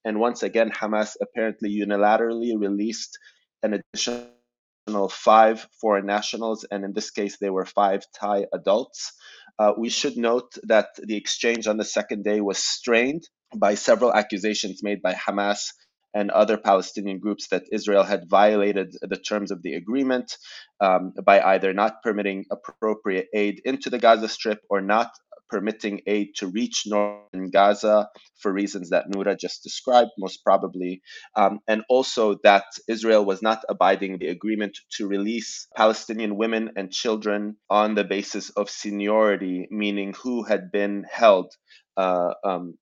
And 0.07 0.21
once 0.21 0.41
again, 0.41 0.71
Hamas 0.71 1.17
apparently 1.21 1.69
unilaterally 1.69 2.57
released 2.57 3.19
an 3.61 3.73
additional 3.73 5.09
five 5.09 5.67
foreign 5.81 6.05
nationals. 6.05 6.65
And 6.71 6.85
in 6.85 6.93
this 6.93 7.11
case, 7.11 7.37
they 7.37 7.49
were 7.49 7.65
five 7.65 8.05
Thai 8.17 8.45
adults. 8.53 9.11
Uh, 9.59 9.73
we 9.77 9.89
should 9.89 10.15
note 10.15 10.57
that 10.63 10.87
the 11.03 11.17
exchange 11.17 11.67
on 11.67 11.75
the 11.75 11.83
second 11.83 12.23
day 12.23 12.39
was 12.39 12.57
strained 12.57 13.23
by 13.53 13.75
several 13.75 14.13
accusations 14.13 14.81
made 14.81 15.01
by 15.01 15.13
Hamas 15.13 15.73
and 16.13 16.31
other 16.31 16.55
Palestinian 16.55 17.19
groups 17.19 17.49
that 17.49 17.65
Israel 17.73 18.03
had 18.03 18.29
violated 18.29 18.95
the 19.01 19.17
terms 19.17 19.51
of 19.51 19.61
the 19.61 19.73
agreement 19.73 20.37
um, 20.79 21.11
by 21.21 21.41
either 21.41 21.73
not 21.73 22.01
permitting 22.01 22.45
appropriate 22.49 23.27
aid 23.33 23.61
into 23.65 23.89
the 23.89 23.99
Gaza 23.99 24.29
Strip 24.29 24.61
or 24.69 24.79
not 24.79 25.11
permitting 25.49 26.01
aid 26.07 26.29
to 26.37 26.47
reach 26.47 26.83
northern 26.85 27.49
Gaza 27.51 28.09
for 28.41 28.51
reasons 28.53 28.89
that 28.89 29.05
Noura 29.09 29.35
just 29.35 29.63
described, 29.63 30.11
most 30.17 30.43
probably, 30.43 31.01
um, 31.35 31.59
and 31.67 31.83
also 31.89 32.35
that 32.43 32.65
Israel 32.87 33.25
was 33.25 33.41
not 33.41 33.63
abiding 33.69 34.17
the 34.17 34.27
agreement 34.27 34.77
to 34.97 35.07
release 35.07 35.67
Palestinian 35.75 36.37
women 36.37 36.71
and 36.75 36.91
children 36.91 37.57
on 37.69 37.95
the 37.95 38.03
basis 38.03 38.49
of 38.51 38.69
seniority, 38.69 39.67
meaning 39.71 40.13
who 40.23 40.43
had 40.43 40.71
been 40.71 41.05
held 41.11 41.51
uh, 41.97 42.33
um, 42.43 42.75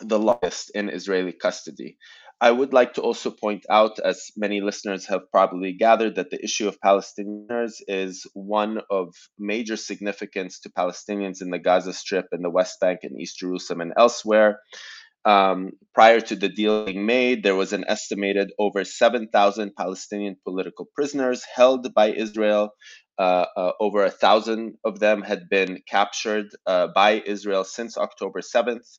the 0.00 0.18
longest 0.18 0.70
in 0.74 0.88
Israeli 0.88 1.32
custody. 1.32 1.96
I 2.38 2.50
would 2.50 2.74
like 2.74 2.94
to 2.94 3.00
also 3.00 3.30
point 3.30 3.64
out, 3.70 3.98
as 3.98 4.30
many 4.36 4.60
listeners 4.60 5.06
have 5.06 5.30
probably 5.30 5.72
gathered, 5.72 6.16
that 6.16 6.28
the 6.30 6.42
issue 6.44 6.68
of 6.68 6.78
Palestinians 6.80 7.76
is 7.88 8.26
one 8.34 8.82
of 8.90 9.14
major 9.38 9.76
significance 9.76 10.60
to 10.60 10.70
Palestinians 10.70 11.40
in 11.40 11.50
the 11.50 11.58
Gaza 11.58 11.94
Strip 11.94 12.26
and 12.32 12.44
the 12.44 12.50
West 12.50 12.78
Bank 12.78 13.00
and 13.04 13.18
East 13.18 13.38
Jerusalem 13.38 13.80
and 13.80 13.94
elsewhere. 13.96 14.60
Um, 15.24 15.72
prior 15.94 16.20
to 16.20 16.36
the 16.36 16.50
deal 16.50 16.84
being 16.84 17.06
made, 17.06 17.42
there 17.42 17.56
was 17.56 17.72
an 17.72 17.84
estimated 17.88 18.52
over 18.58 18.84
7,000 18.84 19.72
Palestinian 19.74 20.36
political 20.44 20.86
prisoners 20.94 21.42
held 21.54 21.92
by 21.94 22.12
Israel. 22.12 22.74
Uh, 23.18 23.46
uh, 23.56 23.72
over 23.80 24.04
a 24.04 24.10
thousand 24.10 24.74
of 24.84 25.00
them 25.00 25.22
had 25.22 25.48
been 25.48 25.80
captured 25.88 26.46
uh, 26.66 26.88
by 26.94 27.22
Israel 27.26 27.64
since 27.64 27.96
October 27.96 28.40
7th. 28.40 28.98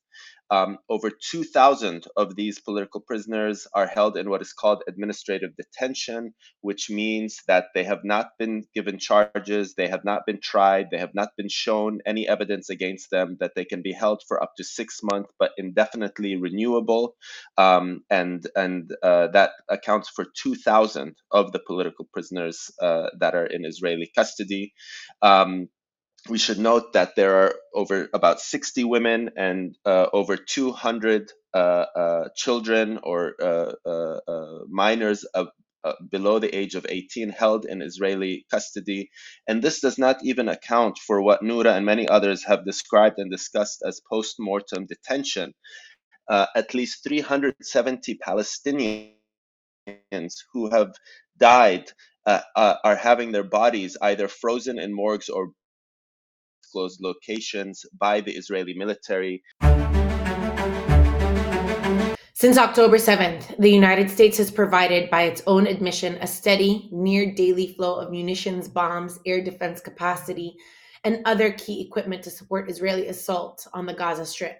Um, 0.49 0.77
over 0.89 1.09
2,000 1.09 2.07
of 2.15 2.35
these 2.35 2.59
political 2.59 3.01
prisoners 3.01 3.67
are 3.73 3.87
held 3.87 4.17
in 4.17 4.29
what 4.29 4.41
is 4.41 4.53
called 4.53 4.83
administrative 4.87 5.55
detention, 5.57 6.33
which 6.61 6.89
means 6.89 7.41
that 7.47 7.65
they 7.75 7.83
have 7.83 8.03
not 8.03 8.29
been 8.39 8.63
given 8.73 8.99
charges, 8.99 9.75
they 9.75 9.87
have 9.87 10.05
not 10.05 10.25
been 10.25 10.39
tried, 10.41 10.87
they 10.91 10.99
have 10.99 11.13
not 11.13 11.29
been 11.37 11.49
shown 11.49 11.99
any 12.05 12.27
evidence 12.27 12.69
against 12.69 13.11
them, 13.11 13.37
that 13.39 13.53
they 13.55 13.65
can 13.65 13.81
be 13.81 13.91
held 13.91 14.21
for 14.27 14.41
up 14.41 14.53
to 14.57 14.63
six 14.63 14.99
months, 15.03 15.31
but 15.39 15.51
indefinitely 15.57 16.35
renewable. 16.37 17.15
Um, 17.57 18.01
and 18.09 18.45
and 18.55 18.91
uh, 19.03 19.27
that 19.27 19.51
accounts 19.69 20.09
for 20.09 20.25
2,000 20.41 21.15
of 21.31 21.51
the 21.51 21.59
political 21.59 22.07
prisoners 22.13 22.71
uh, 22.81 23.07
that 23.19 23.35
are 23.35 23.45
in 23.45 23.65
Israeli 23.65 24.11
custody. 24.15 24.73
Um, 25.21 25.69
we 26.29 26.37
should 26.37 26.59
note 26.59 26.93
that 26.93 27.15
there 27.15 27.35
are 27.43 27.55
over 27.73 28.09
about 28.13 28.39
60 28.41 28.83
women 28.85 29.31
and 29.37 29.77
uh, 29.85 30.07
over 30.13 30.37
200 30.37 31.31
uh, 31.53 31.57
uh, 31.57 32.29
children 32.35 32.99
or 33.03 33.33
uh, 33.41 33.73
uh, 33.85 34.19
uh, 34.27 34.59
minors 34.69 35.23
of, 35.25 35.47
below 36.11 36.39
the 36.39 36.53
age 36.53 36.75
of 36.75 36.85
18 36.89 37.29
held 37.29 37.65
in 37.65 37.81
Israeli 37.81 38.45
custody. 38.51 39.09
And 39.47 39.63
this 39.63 39.79
does 39.81 39.97
not 39.97 40.17
even 40.23 40.49
account 40.49 40.97
for 40.97 41.21
what 41.21 41.43
Noura 41.43 41.73
and 41.75 41.85
many 41.85 42.07
others 42.09 42.43
have 42.45 42.65
described 42.65 43.19
and 43.19 43.31
discussed 43.31 43.83
as 43.87 44.01
post 44.11 44.35
mortem 44.39 44.85
detention. 44.87 45.53
at 46.29 46.73
least 46.73 47.03
370 47.03 48.19
Palestinians 48.27 49.15
who 50.53 50.69
have 50.71 50.91
died 51.37 51.85
are 52.55 52.97
having 52.97 53.31
their 53.31 53.43
bodies 53.45 53.97
either 54.01 54.27
frozen 54.27 54.79
in 54.79 54.93
morgues 54.93 55.29
or 55.29 55.51
undisclosed 56.67 57.01
locations 57.01 57.85
by 57.99 58.21
the 58.21 58.31
Israeli 58.31 58.73
military. 58.75 59.43
Since 62.33 62.57
October 62.57 62.97
7th, 62.97 63.57
the 63.57 63.71
United 63.71 64.11
States 64.11 64.37
has 64.37 64.51
provided, 64.51 65.09
by 65.09 65.23
its 65.23 65.41
own 65.47 65.65
admission, 65.65 66.15
a 66.21 66.27
steady, 66.27 66.87
near 66.91 67.33
daily 67.33 67.73
flow 67.73 67.95
of 67.95 68.11
munitions, 68.11 68.67
bombs, 68.67 69.19
air 69.25 69.43
defense 69.43 69.81
capacity, 69.81 70.55
and 71.03 71.21
other 71.25 71.51
key 71.53 71.81
equipment 71.81 72.23
to 72.23 72.29
support 72.29 72.69
Israeli 72.69 73.07
assault 73.07 73.67
on 73.73 73.87
the 73.87 73.93
Gaza 73.93 74.25
Strip. 74.25 74.59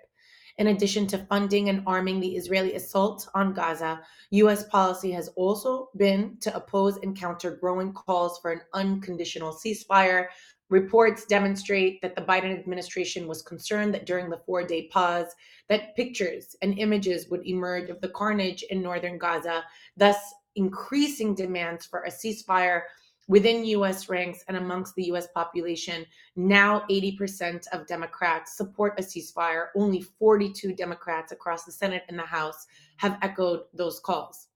In 0.58 0.68
addition 0.68 1.06
to 1.08 1.20
funding 1.30 1.70
and 1.70 1.84
arming 1.86 2.20
the 2.20 2.36
Israeli 2.36 2.74
assault 2.74 3.28
on 3.36 3.54
Gaza, 3.54 4.02
U.S. 4.32 4.64
policy 4.64 5.12
has 5.12 5.28
also 5.36 5.90
been 5.96 6.38
to 6.42 6.56
oppose 6.56 6.98
and 7.04 7.16
counter 7.16 7.60
growing 7.62 7.94
calls 7.94 8.40
for 8.40 8.52
an 8.52 8.62
unconditional 8.74 9.54
ceasefire, 9.54 10.30
Reports 10.70 11.26
demonstrate 11.26 12.02
that 12.02 12.16
the 12.16 12.22
Biden 12.22 12.58
administration 12.58 13.28
was 13.28 13.42
concerned 13.42 13.94
that 13.94 14.06
during 14.06 14.30
the 14.30 14.42
four-day 14.46 14.90
pause, 14.92 15.34
that 15.70 15.96
pictures 15.96 16.56
and 16.62 16.78
images 16.78 17.30
would 17.30 17.46
emerge 17.48 17.90
of 17.90 18.02
the 18.02 18.10
carnage 18.10 18.64
in 18.64 18.82
northern 18.82 19.18
Gaza, 19.18 19.64
thus 19.96 20.18
increasing 20.56 21.34
demands 21.34 21.86
for 21.86 22.02
a 22.02 22.10
ceasefire 22.10 22.82
within 23.28 23.66
US 23.66 24.10
ranks 24.10 24.44
and 24.48 24.58
amongst 24.58 24.96
the 24.96 25.06
US 25.12 25.28
population, 25.34 26.06
now 26.36 26.84
80% 26.90 27.68
of 27.74 27.88
Democrats 27.88 28.58
support 28.58 29.00
a 29.00 29.04
ceasefire. 29.04 29.68
Only 29.76 30.02
42 30.02 30.74
Democrats 30.74 31.32
across 31.32 31.64
the 31.64 31.72
Senate 31.72 32.04
and 32.10 32.18
the 32.18 32.24
House 32.24 32.66
have 32.98 33.18
echoed 33.22 33.62
those 33.74 34.00
calls. 34.00 34.48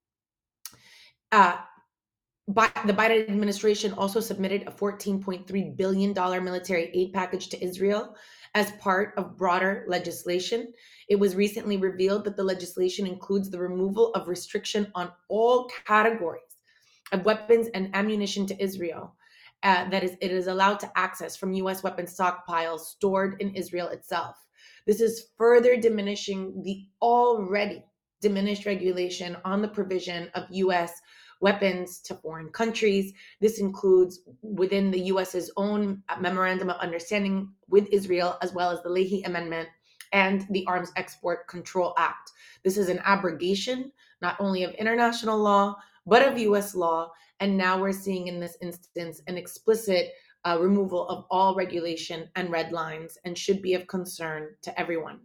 Uh, 1.32 1.58
the 2.48 2.94
Biden 2.94 3.30
administration 3.30 3.94
also 3.94 4.20
submitted 4.20 4.64
a 4.64 4.72
$14.3 4.72 5.78
billion 5.78 6.14
military 6.44 6.92
aid 6.94 7.14
package 7.14 7.50
to 7.50 7.64
Israel 7.64 8.16
as 8.56 8.72
part 8.74 9.14
of 9.18 9.38
broader 9.38 9.86
legislation. 9.88 10.74
It 11.08 11.18
was 11.18 11.36
recently 11.36 11.78
revealed 11.78 12.26
that 12.26 12.36
the 12.36 12.44
legislation 12.44 13.08
includes 13.08 13.50
the 13.50 13.60
removal 13.60 14.14
of 14.14 14.28
restriction 14.28 14.92
on 14.96 15.12
all 15.30 15.70
categories 15.86 16.42
of 17.12 17.26
weapons 17.26 17.68
and 17.74 17.94
ammunition 17.96 18.46
to 18.48 18.64
Israel. 18.64 19.16
Uh, 19.64 19.88
that 19.90 20.04
is, 20.04 20.18
it 20.22 20.32
is 20.32 20.48
allowed 20.48 20.80
to 20.80 20.92
access 20.96 21.38
from 21.38 21.54
U.S. 21.54 21.84
weapon 21.84 22.06
stockpiles 22.06 22.80
stored 22.80 23.40
in 23.40 23.54
Israel 23.54 23.90
itself. 23.90 24.36
This 24.88 25.00
is 25.00 25.28
further 25.38 25.78
diminishing 25.78 26.64
the 26.64 26.88
already 27.02 27.84
diminished 28.22 28.66
regulation 28.66 29.38
on 29.46 29.62
the 29.62 29.68
provision 29.68 30.30
of 30.34 30.46
U.S. 30.50 30.94
weapons 31.42 32.00
to 32.02 32.16
foreign 32.16 32.50
countries. 32.50 33.14
This 33.40 33.60
includes 33.60 34.22
within 34.42 34.92
the 34.92 35.00
U.S.'s 35.00 35.52
own 35.58 36.02
memorandum 36.20 36.70
of 36.70 36.78
understanding 36.78 37.52
with 37.68 37.88
Israel, 37.92 38.38
as 38.42 38.54
well 38.54 38.72
as 38.72 38.82
the 38.82 38.90
Leahy 38.90 39.24
Amendment 39.24 39.68
and 40.14 40.46
the 40.50 40.66
Arms 40.68 40.92
Export 40.96 41.48
Control 41.48 41.94
Act. 41.98 42.32
This 42.64 42.78
is 42.78 42.90
an 42.90 43.00
abrogation 43.04 43.92
not 44.22 44.38
only 44.40 44.64
of 44.64 44.72
international 44.76 45.38
law, 45.38 45.76
but 46.06 46.26
of 46.26 46.38
US 46.38 46.76
law. 46.76 47.12
And 47.40 47.58
now 47.58 47.80
we're 47.80 47.92
seeing 47.92 48.28
in 48.28 48.40
this 48.40 48.58
instance 48.62 49.22
an 49.28 49.38
explicit 49.38 50.12
uh, 50.46 50.58
removal 50.60 51.08
of 51.08 51.26
all 51.30 51.56
regulation 51.56 52.30
and 52.36 52.52
red 52.52 52.72
lines 52.72 53.18
and 53.26 53.38
should 53.38 53.62
be 53.62 53.74
of 53.74 53.88
concern 53.88 54.50
to 54.62 54.80
everyone. 54.80 55.20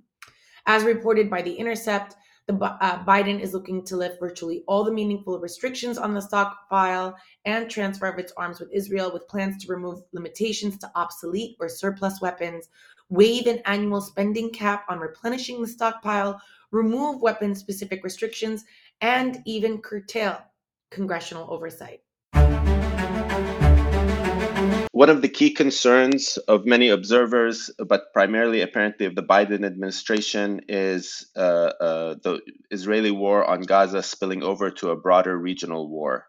As 0.66 0.82
reported 0.82 1.30
by 1.30 1.42
The 1.42 1.54
Intercept, 1.54 2.16
the, 2.46 2.54
uh, 2.54 3.04
Biden 3.04 3.40
is 3.40 3.52
looking 3.52 3.84
to 3.86 3.96
lift 3.96 4.20
virtually 4.20 4.62
all 4.68 4.84
the 4.84 4.92
meaningful 4.92 5.38
restrictions 5.40 5.98
on 5.98 6.14
the 6.14 6.22
stockpile 6.22 7.16
and 7.44 7.68
transfer 7.68 8.06
of 8.06 8.18
its 8.18 8.32
arms 8.36 8.60
with 8.60 8.70
Israel, 8.72 9.12
with 9.12 9.26
plans 9.26 9.64
to 9.64 9.72
remove 9.72 10.02
limitations 10.12 10.78
to 10.78 10.90
obsolete 10.94 11.56
or 11.58 11.68
surplus 11.68 12.20
weapons, 12.20 12.68
waive 13.08 13.46
an 13.46 13.60
annual 13.64 14.00
spending 14.00 14.50
cap 14.50 14.84
on 14.88 15.00
replenishing 15.00 15.60
the 15.60 15.66
stockpile, 15.66 16.40
remove 16.70 17.20
weapon 17.20 17.54
specific 17.54 18.04
restrictions, 18.04 18.64
and 19.00 19.42
even 19.44 19.78
curtail 19.78 20.38
congressional 20.90 21.52
oversight. 21.52 22.00
One 24.96 25.10
of 25.10 25.20
the 25.20 25.28
key 25.28 25.50
concerns 25.50 26.38
of 26.48 26.64
many 26.64 26.88
observers, 26.88 27.70
but 27.78 28.14
primarily 28.14 28.62
apparently 28.62 29.04
of 29.04 29.14
the 29.14 29.22
Biden 29.22 29.62
administration, 29.62 30.62
is 30.70 31.30
uh, 31.36 31.72
uh, 31.78 32.14
the 32.22 32.40
Israeli 32.70 33.10
war 33.10 33.44
on 33.44 33.60
Gaza 33.60 34.02
spilling 34.02 34.42
over 34.42 34.70
to 34.70 34.92
a 34.92 34.96
broader 34.96 35.36
regional 35.36 35.90
war. 35.90 36.28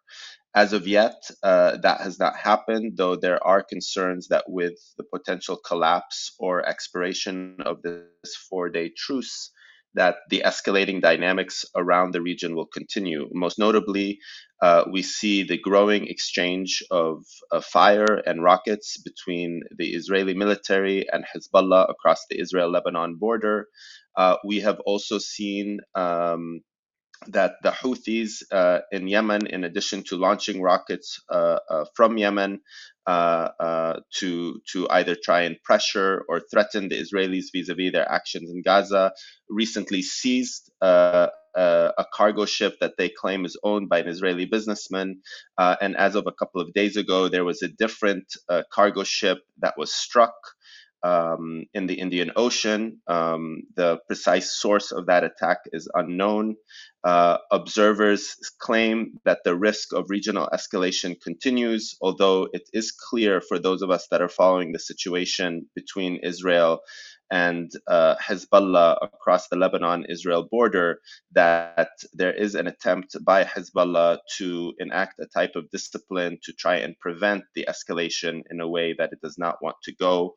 As 0.53 0.73
of 0.73 0.85
yet, 0.85 1.31
uh, 1.43 1.77
that 1.77 2.01
has 2.01 2.19
not 2.19 2.35
happened, 2.35 2.97
though 2.97 3.15
there 3.15 3.41
are 3.41 3.63
concerns 3.63 4.27
that 4.27 4.43
with 4.49 4.77
the 4.97 5.05
potential 5.05 5.55
collapse 5.55 6.35
or 6.37 6.67
expiration 6.67 7.55
of 7.65 7.81
this 7.83 8.35
four 8.49 8.67
day 8.67 8.89
truce, 8.89 9.49
that 9.95 10.17
the 10.29 10.43
escalating 10.45 11.01
dynamics 11.01 11.65
around 11.75 12.13
the 12.13 12.21
region 12.21 12.55
will 12.55 12.67
continue. 12.67 13.29
Most 13.33 13.59
notably, 13.59 14.19
uh, 14.61 14.85
we 14.91 15.03
see 15.03 15.43
the 15.43 15.59
growing 15.59 16.07
exchange 16.07 16.83
of 16.91 17.23
uh, 17.51 17.61
fire 17.61 18.21
and 18.25 18.43
rockets 18.43 18.97
between 19.03 19.61
the 19.77 19.93
Israeli 19.93 20.33
military 20.35 21.07
and 21.11 21.25
Hezbollah 21.25 21.89
across 21.89 22.25
the 22.29 22.39
Israel 22.39 22.71
Lebanon 22.71 23.17
border. 23.17 23.67
Uh, 24.17 24.37
we 24.45 24.61
have 24.61 24.79
also 24.81 25.19
seen 25.19 25.79
um, 25.95 26.61
that 27.29 27.53
the 27.63 27.71
Houthis 27.71 28.43
uh, 28.51 28.81
in 28.91 29.07
Yemen, 29.07 29.47
in 29.47 29.63
addition 29.65 30.03
to 30.05 30.17
launching 30.17 30.61
rockets 30.61 31.19
uh, 31.31 31.59
uh, 31.69 31.85
from 31.95 32.17
Yemen 32.17 32.61
Uh, 33.07 33.51
uh, 33.61 33.99
to 34.11 34.59
to 34.69 34.85
either 34.89 35.15
try 35.15 35.43
and 35.43 35.55
pressure 35.63 36.25
or 36.27 36.41
threaten 36.51 36.89
the 36.89 37.01
Israelis 37.01 37.45
vis-a-vis 37.55 37.93
their 37.93 38.11
actions 38.11 38.51
in 38.51 38.61
Gaza, 38.61 39.13
recently 39.49 40.01
seized. 40.01 40.69
Uh, 40.81 41.27
uh 41.55 41.91
a 41.97 42.05
cargo 42.13 42.45
ship 42.45 42.75
that 42.81 42.95
they 42.97 43.07
claim 43.07 43.45
is 43.45 43.57
owned 43.63 43.87
by 43.87 43.99
an 43.99 44.09
Israeli 44.09 44.45
businessman. 44.45 45.21
and 45.57 45.95
as 45.95 46.15
of 46.15 46.27
a 46.27 46.33
couple 46.33 46.59
of 46.61 46.73
days 46.73 46.97
ago, 46.97 47.29
there 47.29 47.45
was 47.45 47.61
a 47.63 47.69
different 47.69 48.27
cargo 48.73 49.03
ship 49.05 49.39
that 49.61 49.75
was 49.77 49.93
struck 49.93 50.35
um, 51.03 51.65
in 51.73 51.87
the 51.87 51.95
Indian 51.95 52.31
Ocean. 52.35 53.01
Um, 53.07 53.63
the 53.75 53.99
precise 54.07 54.53
source 54.53 54.91
of 54.91 55.05
that 55.07 55.23
attack 55.23 55.59
is 55.71 55.89
unknown. 55.93 56.55
Uh, 57.03 57.37
observers 57.51 58.35
claim 58.59 59.19
that 59.23 59.39
the 59.45 59.55
risk 59.55 59.93
of 59.93 60.09
regional 60.09 60.49
escalation 60.53 61.19
continues, 61.21 61.95
although 62.01 62.47
it 62.53 62.67
is 62.73 62.91
clear 62.91 63.39
for 63.41 63.59
those 63.59 63.81
of 63.81 63.89
us 63.89 64.07
that 64.11 64.21
are 64.21 64.29
following 64.29 64.71
the 64.71 64.79
situation 64.79 65.67
between 65.75 66.17
Israel 66.23 66.81
and 67.31 67.71
uh, 67.87 68.15
Hezbollah 68.15 68.97
across 69.01 69.47
the 69.47 69.57
Lebanon 69.57 70.05
Israel 70.09 70.47
border 70.49 70.99
that 71.33 71.89
there 72.13 72.33
is 72.33 72.55
an 72.55 72.67
attempt 72.67 73.15
by 73.23 73.43
Hezbollah 73.43 74.19
to 74.37 74.73
enact 74.79 75.19
a 75.19 75.25
type 75.25 75.55
of 75.55 75.69
discipline 75.69 76.37
to 76.43 76.53
try 76.53 76.77
and 76.77 76.97
prevent 76.99 77.43
the 77.55 77.67
escalation 77.69 78.41
in 78.49 78.61
a 78.61 78.67
way 78.67 78.95
that 78.97 79.11
it 79.11 79.21
does 79.21 79.37
not 79.37 79.61
want 79.61 79.75
to 79.83 79.93
go. 79.95 80.35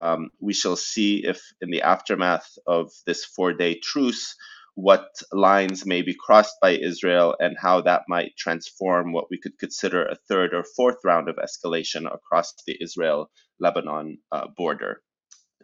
Um, 0.00 0.30
we 0.40 0.52
shall 0.52 0.76
see 0.76 1.24
if, 1.24 1.40
in 1.60 1.70
the 1.70 1.82
aftermath 1.82 2.48
of 2.66 2.90
this 3.06 3.24
four 3.24 3.52
day 3.52 3.78
truce, 3.78 4.34
what 4.74 5.10
lines 5.32 5.84
may 5.84 6.02
be 6.02 6.14
crossed 6.14 6.54
by 6.62 6.70
Israel 6.70 7.34
and 7.40 7.56
how 7.60 7.80
that 7.80 8.02
might 8.06 8.36
transform 8.36 9.12
what 9.12 9.28
we 9.28 9.36
could 9.36 9.58
consider 9.58 10.04
a 10.04 10.14
third 10.28 10.54
or 10.54 10.62
fourth 10.76 10.98
round 11.04 11.28
of 11.28 11.36
escalation 11.36 12.06
across 12.06 12.54
the 12.64 12.76
Israel 12.80 13.28
Lebanon 13.58 14.18
uh, 14.30 14.46
border. 14.56 15.02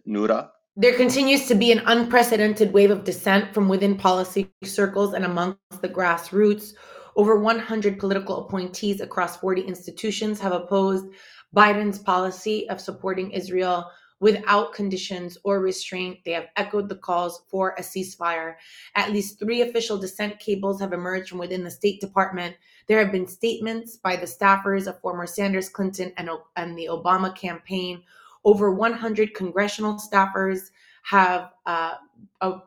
Noura? 0.05 0.51
There 0.77 0.97
continues 0.97 1.47
to 1.47 1.55
be 1.55 1.71
an 1.71 1.83
unprecedented 1.87 2.73
wave 2.73 2.91
of 2.91 3.05
dissent 3.05 3.55
from 3.55 3.69
within 3.69 3.97
policy 3.97 4.51
circles 4.65 5.15
and 5.15 5.25
amongst 5.25 5.61
the 5.81 5.89
grassroots. 5.89 6.73
Over 7.15 7.39
100 7.39 8.01
political 8.01 8.45
appointees 8.45 9.01
across 9.01 9.37
40 9.37 9.63
institutions 9.63 10.41
have 10.41 10.51
opposed 10.51 11.07
Biden's 11.55 12.01
policy 12.01 12.69
of 12.69 12.81
supporting 12.81 13.31
Israel 13.31 13.89
without 14.21 14.73
conditions 14.73 15.37
or 15.45 15.61
restraint. 15.61 16.19
They 16.25 16.33
have 16.33 16.49
echoed 16.57 16.89
the 16.89 16.97
calls 16.97 17.43
for 17.49 17.75
a 17.77 17.83
ceasefire. 17.83 18.55
At 18.95 19.13
least 19.13 19.39
three 19.39 19.63
official 19.63 19.99
dissent 19.99 20.39
cables 20.39 20.81
have 20.81 20.93
emerged 20.93 21.29
from 21.29 21.39
within 21.39 21.65
the 21.65 21.71
State 21.71 22.01
Department. 22.01 22.57
There 22.87 22.99
have 22.99 23.13
been 23.13 23.27
statements 23.27 23.97
by 23.97 24.17
the 24.17 24.27
staffers 24.27 24.87
of 24.87 25.01
former 25.01 25.27
Sanders 25.27 25.69
Clinton 25.69 26.13
and, 26.17 26.31
and 26.57 26.79
the 26.79 26.89
Obama 26.91 27.35
campaign. 27.35 28.03
Over 28.45 28.73
100 28.73 29.35
congressional 29.35 29.95
staffers 29.95 30.71
have 31.03 31.53
uh, 31.67 31.95
uh, 32.41 32.59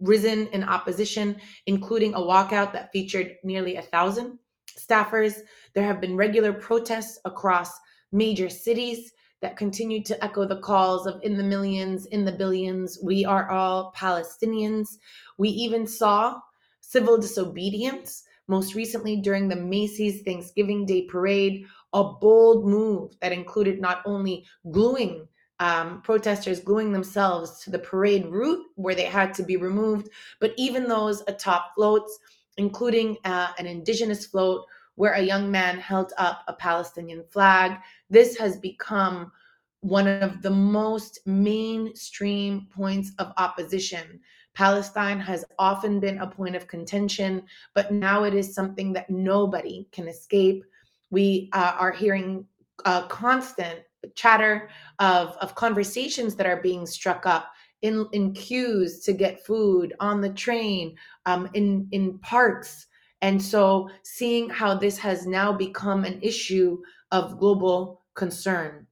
risen 0.00 0.48
in 0.48 0.64
opposition, 0.64 1.36
including 1.66 2.14
a 2.14 2.20
walkout 2.20 2.72
that 2.72 2.90
featured 2.92 3.36
nearly 3.44 3.76
a 3.76 3.82
thousand 3.82 4.38
staffers. 4.76 5.40
There 5.74 5.84
have 5.84 6.00
been 6.00 6.16
regular 6.16 6.52
protests 6.52 7.18
across 7.24 7.70
major 8.10 8.48
cities 8.48 9.12
that 9.44 9.58
continue 9.58 10.02
to 10.02 10.24
echo 10.24 10.46
the 10.46 10.56
calls 10.60 11.06
of 11.06 11.20
in 11.22 11.36
the 11.36 11.42
millions, 11.42 12.06
in 12.06 12.24
the 12.24 12.32
billions, 12.32 12.98
we 13.02 13.26
are 13.26 13.50
all 13.50 13.92
Palestinians. 13.94 14.96
We 15.36 15.50
even 15.50 15.86
saw 15.86 16.40
civil 16.80 17.18
disobedience, 17.18 18.24
most 18.48 18.74
recently 18.74 19.20
during 19.20 19.48
the 19.48 19.56
Macy's 19.56 20.22
Thanksgiving 20.22 20.86
Day 20.86 21.02
Parade, 21.02 21.66
a 21.92 22.04
bold 22.04 22.64
move 22.64 23.16
that 23.20 23.32
included 23.32 23.82
not 23.82 24.00
only 24.06 24.46
gluing 24.70 25.28
um, 25.60 26.00
protesters 26.00 26.60
gluing 26.60 26.92
themselves 26.92 27.62
to 27.64 27.70
the 27.70 27.78
parade 27.78 28.24
route 28.26 28.64
where 28.76 28.94
they 28.94 29.04
had 29.04 29.34
to 29.34 29.42
be 29.42 29.58
removed, 29.58 30.08
but 30.40 30.54
even 30.56 30.88
those 30.88 31.22
atop 31.28 31.74
floats, 31.74 32.18
including 32.56 33.18
uh, 33.26 33.48
an 33.58 33.66
indigenous 33.66 34.24
float 34.24 34.64
where 34.96 35.12
a 35.12 35.22
young 35.22 35.50
man 35.50 35.78
held 35.78 36.12
up 36.18 36.42
a 36.46 36.52
Palestinian 36.52 37.24
flag. 37.30 37.78
This 38.10 38.36
has 38.38 38.56
become 38.56 39.32
one 39.80 40.06
of 40.06 40.40
the 40.40 40.50
most 40.50 41.18
mainstream 41.26 42.66
points 42.74 43.12
of 43.18 43.32
opposition. 43.36 44.20
Palestine 44.54 45.20
has 45.20 45.44
often 45.58 46.00
been 46.00 46.18
a 46.18 46.26
point 46.26 46.56
of 46.56 46.66
contention, 46.68 47.42
but 47.74 47.92
now 47.92 48.24
it 48.24 48.34
is 48.34 48.54
something 48.54 48.92
that 48.92 49.10
nobody 49.10 49.86
can 49.92 50.08
escape. 50.08 50.64
We 51.10 51.50
uh, 51.52 51.76
are 51.78 51.92
hearing 51.92 52.46
a 52.84 53.04
constant 53.08 53.80
chatter 54.14 54.68
of, 55.00 55.36
of 55.40 55.54
conversations 55.54 56.34
that 56.36 56.46
are 56.46 56.62
being 56.62 56.86
struck 56.86 57.26
up 57.26 57.50
in, 57.82 58.06
in 58.12 58.32
queues 58.32 59.00
to 59.00 59.12
get 59.12 59.44
food, 59.44 59.92
on 60.00 60.22
the 60.22 60.30
train, 60.30 60.96
um, 61.26 61.50
in, 61.52 61.88
in 61.92 62.18
parks, 62.20 62.86
and 63.24 63.42
so 63.42 63.88
seeing 64.02 64.50
how 64.50 64.74
this 64.74 64.98
has 64.98 65.26
now 65.26 65.50
become 65.50 66.04
an 66.04 66.18
issue 66.20 66.82
of 67.10 67.38
global 67.38 68.02
concern. 68.12 68.86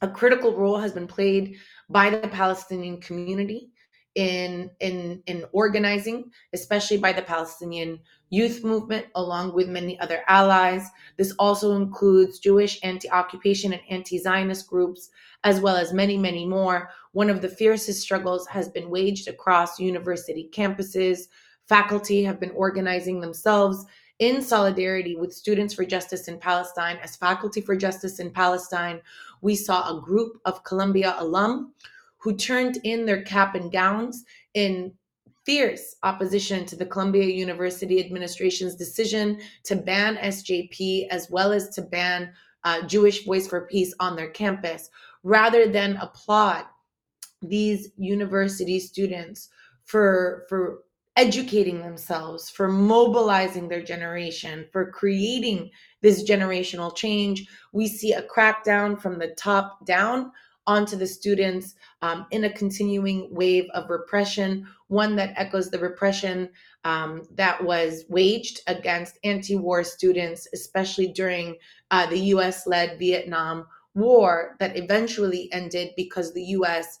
A 0.00 0.08
critical 0.08 0.54
role 0.54 0.78
has 0.78 0.92
been 0.92 1.08
played 1.08 1.56
by 1.90 2.08
the 2.08 2.28
Palestinian 2.28 3.00
community 3.00 3.70
in 4.14 4.70
in 4.78 5.20
in 5.26 5.44
organizing, 5.50 6.30
especially 6.52 6.98
by 6.98 7.12
the 7.12 7.22
Palestinian 7.22 7.98
youth 8.30 8.62
movement, 8.62 9.06
along 9.16 9.54
with 9.54 9.68
many 9.68 9.98
other 9.98 10.22
allies. 10.28 10.88
This 11.16 11.32
also 11.40 11.74
includes 11.74 12.38
Jewish 12.38 12.78
anti-occupation 12.84 13.72
and 13.72 13.82
anti-Zionist 13.90 14.68
groups, 14.68 15.10
as 15.42 15.60
well 15.60 15.76
as 15.76 15.92
many, 15.92 16.16
many 16.16 16.46
more. 16.46 16.90
One 17.10 17.28
of 17.28 17.42
the 17.42 17.48
fiercest 17.48 18.02
struggles 18.02 18.46
has 18.46 18.68
been 18.68 18.88
waged 18.88 19.26
across 19.26 19.80
university 19.80 20.48
campuses. 20.52 21.26
Faculty 21.68 22.22
have 22.24 22.40
been 22.40 22.50
organizing 22.50 23.20
themselves 23.20 23.84
in 24.18 24.42
solidarity 24.42 25.16
with 25.16 25.32
Students 25.32 25.74
for 25.74 25.84
Justice 25.84 26.28
in 26.28 26.38
Palestine. 26.38 26.98
As 27.02 27.16
Faculty 27.16 27.60
for 27.60 27.76
Justice 27.76 28.20
in 28.20 28.30
Palestine, 28.30 29.00
we 29.40 29.54
saw 29.54 29.88
a 29.88 30.00
group 30.00 30.40
of 30.44 30.64
Columbia 30.64 31.16
alum 31.18 31.72
who 32.18 32.36
turned 32.36 32.78
in 32.84 33.04
their 33.04 33.22
cap 33.22 33.54
and 33.54 33.72
gowns 33.72 34.24
in 34.54 34.92
fierce 35.44 35.96
opposition 36.02 36.64
to 36.64 36.76
the 36.76 36.86
Columbia 36.86 37.24
University 37.24 38.02
administration's 38.02 38.74
decision 38.74 39.38
to 39.64 39.76
ban 39.76 40.16
SJP 40.16 41.08
as 41.08 41.30
well 41.30 41.52
as 41.52 41.68
to 41.70 41.82
ban 41.82 42.32
uh, 42.64 42.86
Jewish 42.86 43.26
Voice 43.26 43.46
for 43.46 43.66
Peace 43.66 43.94
on 44.00 44.16
their 44.16 44.30
campus, 44.30 44.88
rather 45.22 45.66
than 45.66 45.96
applaud 45.96 46.64
these 47.42 47.90
university 47.98 48.80
students 48.80 49.50
for 49.84 50.46
for 50.48 50.83
educating 51.16 51.80
themselves, 51.80 52.50
for 52.50 52.68
mobilizing 52.68 53.68
their 53.68 53.82
generation, 53.82 54.66
for 54.72 54.90
creating 54.90 55.70
this 56.00 56.28
generational 56.28 56.94
change. 56.94 57.46
We 57.72 57.88
see 57.88 58.12
a 58.12 58.22
crackdown 58.22 59.00
from 59.00 59.18
the 59.18 59.28
top 59.28 59.86
down 59.86 60.32
onto 60.66 60.96
the 60.96 61.06
students 61.06 61.74
um, 62.02 62.26
in 62.30 62.44
a 62.44 62.52
continuing 62.52 63.32
wave 63.32 63.68
of 63.74 63.90
repression, 63.90 64.66
one 64.88 65.14
that 65.16 65.34
echoes 65.36 65.70
the 65.70 65.78
repression 65.78 66.48
um, 66.84 67.22
that 67.34 67.62
was 67.62 68.04
waged 68.08 68.60
against 68.66 69.18
anti 69.24 69.56
war 69.56 69.84
students, 69.84 70.48
especially 70.52 71.08
during 71.08 71.56
uh, 71.90 72.06
the 72.06 72.18
US 72.18 72.66
led 72.66 72.98
Vietnam 72.98 73.66
War, 73.94 74.56
that 74.58 74.76
eventually 74.76 75.48
ended 75.52 75.90
because 75.96 76.32
the 76.32 76.42
US, 76.42 76.98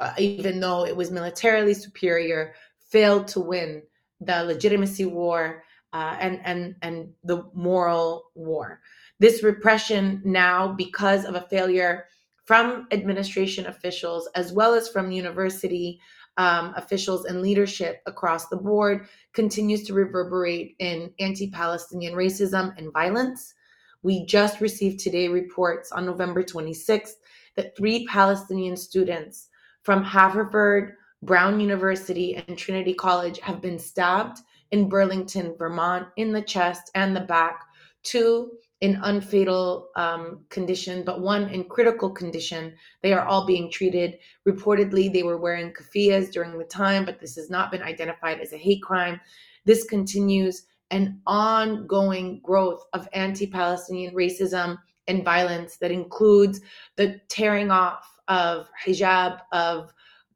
uh, 0.00 0.12
even 0.18 0.58
though 0.58 0.84
it 0.84 0.96
was 0.96 1.10
militarily 1.10 1.74
superior, 1.74 2.54
failed 2.92 3.26
to 3.28 3.40
win 3.40 3.82
the 4.20 4.44
legitimacy 4.44 5.06
war 5.06 5.64
uh, 5.92 6.16
and, 6.20 6.40
and, 6.44 6.76
and 6.82 7.10
the 7.24 7.44
moral 7.54 8.24
war. 8.34 8.80
This 9.18 9.42
repression 9.42 10.22
now, 10.24 10.72
because 10.72 11.24
of 11.24 11.34
a 11.34 11.46
failure 11.50 12.04
from 12.44 12.86
administration 12.92 13.66
officials 13.66 14.28
as 14.34 14.52
well 14.52 14.74
as 14.74 14.88
from 14.88 15.10
university 15.10 16.00
um, 16.38 16.72
officials 16.76 17.26
and 17.26 17.42
leadership 17.42 18.00
across 18.06 18.48
the 18.48 18.56
board 18.56 19.06
continues 19.32 19.84
to 19.84 19.94
reverberate 19.94 20.74
in 20.78 21.12
anti 21.20 21.50
Palestinian 21.50 22.14
racism 22.14 22.76
and 22.78 22.92
violence. 22.92 23.54
We 24.02 24.26
just 24.26 24.60
received 24.60 25.00
today 25.00 25.28
reports 25.28 25.92
on 25.92 26.06
November 26.06 26.42
26th 26.42 27.12
that 27.56 27.76
three 27.76 28.06
Palestinian 28.06 28.76
students 28.76 29.48
from 29.82 30.02
Haverford, 30.02 30.94
Brown 31.22 31.60
University, 31.60 32.34
and 32.34 32.58
Trinity 32.58 32.94
College 32.94 33.38
have 33.40 33.60
been 33.60 33.78
stabbed 33.78 34.38
in 34.72 34.88
Burlington, 34.88 35.54
Vermont, 35.56 36.08
in 36.16 36.32
the 36.32 36.42
chest 36.42 36.90
and 36.94 37.14
the 37.14 37.20
back. 37.20 37.64
Two 38.02 38.52
in 38.80 38.96
unfatal 38.96 39.84
um, 39.94 40.40
condition, 40.48 41.04
but 41.04 41.20
one 41.20 41.48
in 41.50 41.62
critical 41.62 42.10
condition. 42.10 42.74
They 43.00 43.12
are 43.12 43.24
all 43.24 43.46
being 43.46 43.70
treated. 43.70 44.18
Reportedly, 44.46 45.12
they 45.12 45.22
were 45.22 45.38
wearing 45.38 45.72
keffiyehs 45.72 46.32
during 46.32 46.58
the 46.58 46.64
time, 46.64 47.04
but 47.04 47.20
this 47.20 47.36
has 47.36 47.48
not 47.48 47.70
been 47.70 47.82
identified 47.82 48.40
as 48.40 48.52
a 48.52 48.58
hate 48.58 48.82
crime. 48.82 49.20
This 49.64 49.84
continues 49.84 50.66
an 50.90 51.20
ongoing 51.28 52.40
growth 52.42 52.84
of 52.92 53.08
anti 53.12 53.46
Palestinian 53.46 54.16
racism 54.16 54.76
and 55.06 55.24
violence 55.24 55.76
that 55.76 55.92
includes 55.92 56.60
the 56.96 57.20
tearing 57.28 57.70
off 57.70 58.18
of 58.26 58.68
hijab, 58.84 59.40
of 59.52 59.92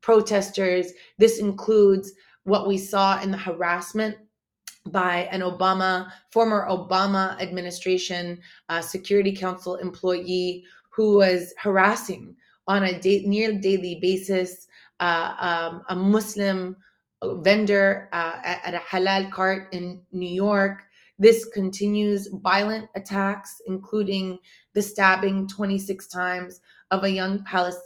protesters. 0.07 0.93
This 1.19 1.41
includes 1.41 2.13
what 2.45 2.69
we 2.69 2.79
saw 2.79 3.21
in 3.21 3.33
the 3.33 3.37
harassment 3.37 4.17
by 4.87 5.29
an 5.33 5.41
Obama, 5.41 6.13
former 6.31 6.65
Obama 6.71 7.37
administration 7.43 8.39
uh, 8.69 8.81
Security 8.81 9.35
Council 9.35 9.75
employee 9.75 10.65
who 10.91 11.17
was 11.17 11.53
harassing 11.59 12.37
on 12.69 12.85
a 12.85 13.01
near 13.27 13.59
daily 13.59 13.99
basis 14.01 14.69
uh, 15.01 15.35
um, 15.41 15.83
a 15.89 15.97
Muslim 15.97 16.77
vendor 17.43 18.09
uh, 18.13 18.37
at, 18.45 18.61
at, 18.65 18.75
a 18.75 18.85
halal 18.87 19.29
cart 19.33 19.67
in 19.73 20.01
New 20.13 20.33
York. 20.33 20.85
This 21.19 21.47
continues 21.47 22.29
violent 22.33 22.89
attacks, 22.95 23.61
including 23.67 24.39
the 24.73 24.83
stabbing 24.83 25.49
26 25.49 26.07
times 26.07 26.61
of 26.91 27.05
a 27.05 27.11
young 27.11 27.45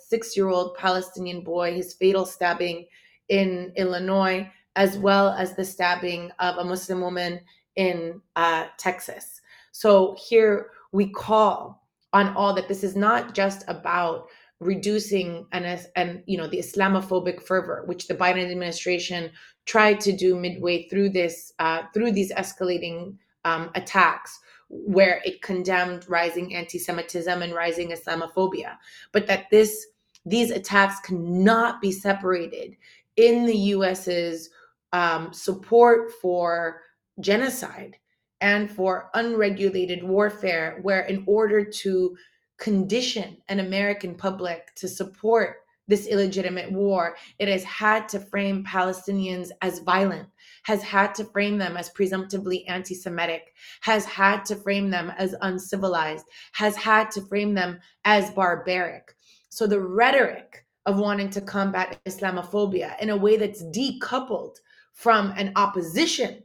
six 0.08 0.36
year 0.36 0.48
old 0.48 0.76
Palestinian 0.76 1.42
boy, 1.42 1.74
his 1.74 1.94
fatal 1.94 2.24
stabbing 2.26 2.86
in 3.28 3.72
Illinois 3.76 4.50
as 4.76 4.96
well 4.98 5.30
as 5.30 5.54
the 5.54 5.64
stabbing 5.64 6.30
of 6.38 6.56
a 6.56 6.64
Muslim 6.64 7.00
woman 7.00 7.40
in 7.76 8.20
uh, 8.36 8.66
Texas. 8.78 9.40
So 9.72 10.16
here 10.28 10.70
we 10.92 11.10
call 11.10 11.86
on 12.12 12.34
all 12.36 12.54
that 12.54 12.68
this 12.68 12.82
is 12.82 12.96
not 12.96 13.34
just 13.34 13.64
about 13.68 14.26
reducing 14.58 15.46
and 15.52 15.86
and 15.96 16.22
you 16.26 16.36
know 16.36 16.46
the 16.46 16.58
Islamophobic 16.58 17.42
fervor, 17.42 17.84
which 17.86 18.08
the 18.08 18.14
Biden 18.14 18.50
administration 18.50 19.30
tried 19.64 20.00
to 20.00 20.12
do 20.12 20.36
midway 20.36 20.88
through 20.88 21.10
this 21.10 21.52
uh, 21.58 21.82
through 21.94 22.12
these 22.12 22.32
escalating 22.32 23.16
um, 23.44 23.70
attacks, 23.74 24.38
where 24.70 25.20
it 25.24 25.42
condemned 25.42 26.09
rising 26.09 26.54
anti-Semitism 26.54 27.42
and 27.42 27.52
rising 27.52 27.90
Islamophobia, 27.90 28.76
but 29.12 29.26
that 29.26 29.46
this 29.50 29.87
these 30.24 30.50
attacks 30.50 31.00
cannot 31.00 31.80
be 31.80 31.90
separated 31.90 32.76
in 33.16 33.46
the 33.46 33.56
U.S.'s 33.56 34.50
um, 34.92 35.33
support 35.33 36.12
for 36.20 36.83
genocide 37.20 37.96
and 38.40 38.70
for 38.70 39.11
unregulated 39.14 40.02
warfare, 40.02 40.78
where 40.83 41.02
in 41.02 41.24
order 41.26 41.64
to 41.64 42.16
condition 42.59 43.38
an 43.48 43.61
American 43.61 44.14
public 44.14 44.74
to 44.76 44.88
support 44.88 45.56
this 45.88 46.06
illegitimate 46.06 46.70
war, 46.70 47.16
it 47.38 47.48
has 47.48 47.64
had 47.64 48.09
to 48.09 48.20
frame 48.20 48.64
Palestinians 48.64 49.50
as 49.61 49.80
violent, 49.80 50.28
has 50.70 50.85
had 50.85 51.12
to 51.16 51.24
frame 51.24 51.59
them 51.59 51.76
as 51.76 51.90
presumptively 51.90 52.64
anti 52.68 52.94
Semitic, 52.94 53.52
has 53.80 54.04
had 54.04 54.44
to 54.44 54.54
frame 54.54 54.88
them 54.88 55.12
as 55.18 55.35
uncivilized, 55.40 56.24
has 56.52 56.76
had 56.76 57.11
to 57.11 57.22
frame 57.22 57.54
them 57.54 57.80
as 58.04 58.30
barbaric. 58.30 59.16
So 59.48 59.66
the 59.66 59.80
rhetoric 59.80 60.64
of 60.87 60.96
wanting 60.96 61.28
to 61.30 61.40
combat 61.40 61.98
Islamophobia 62.06 62.96
in 63.00 63.11
a 63.11 63.16
way 63.16 63.37
that's 63.37 63.64
decoupled 63.64 64.59
from 64.92 65.33
an 65.37 65.52
opposition 65.56 66.44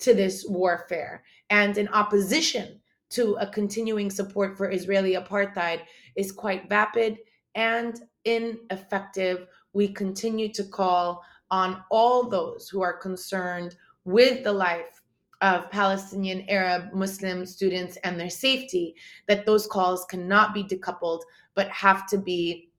to 0.00 0.14
this 0.14 0.44
warfare 0.48 1.22
and 1.48 1.78
an 1.78 1.86
opposition 1.88 2.80
to 3.10 3.34
a 3.34 3.46
continuing 3.46 4.10
support 4.10 4.56
for 4.56 4.68
Israeli 4.68 5.14
apartheid 5.14 5.82
is 6.16 6.32
quite 6.32 6.68
vapid 6.68 7.18
and 7.54 8.00
ineffective. 8.24 9.46
We 9.74 9.86
continue 9.86 10.52
to 10.54 10.64
call 10.64 11.22
on 11.54 11.84
all 11.88 12.28
those 12.28 12.68
who 12.68 12.82
are 12.82 12.92
concerned 13.08 13.76
with 14.04 14.42
the 14.42 14.52
life 14.52 15.02
of 15.40 15.70
Palestinian 15.70 16.44
Arab 16.48 16.92
Muslim 16.92 17.46
students 17.46 17.96
and 18.02 18.18
their 18.18 18.28
safety 18.28 18.96
that 19.28 19.46
those 19.46 19.64
calls 19.64 20.04
cannot 20.06 20.52
be 20.52 20.64
decoupled 20.64 21.20
but 21.54 21.68
have 21.68 22.08
to 22.08 22.18
be 22.18 22.70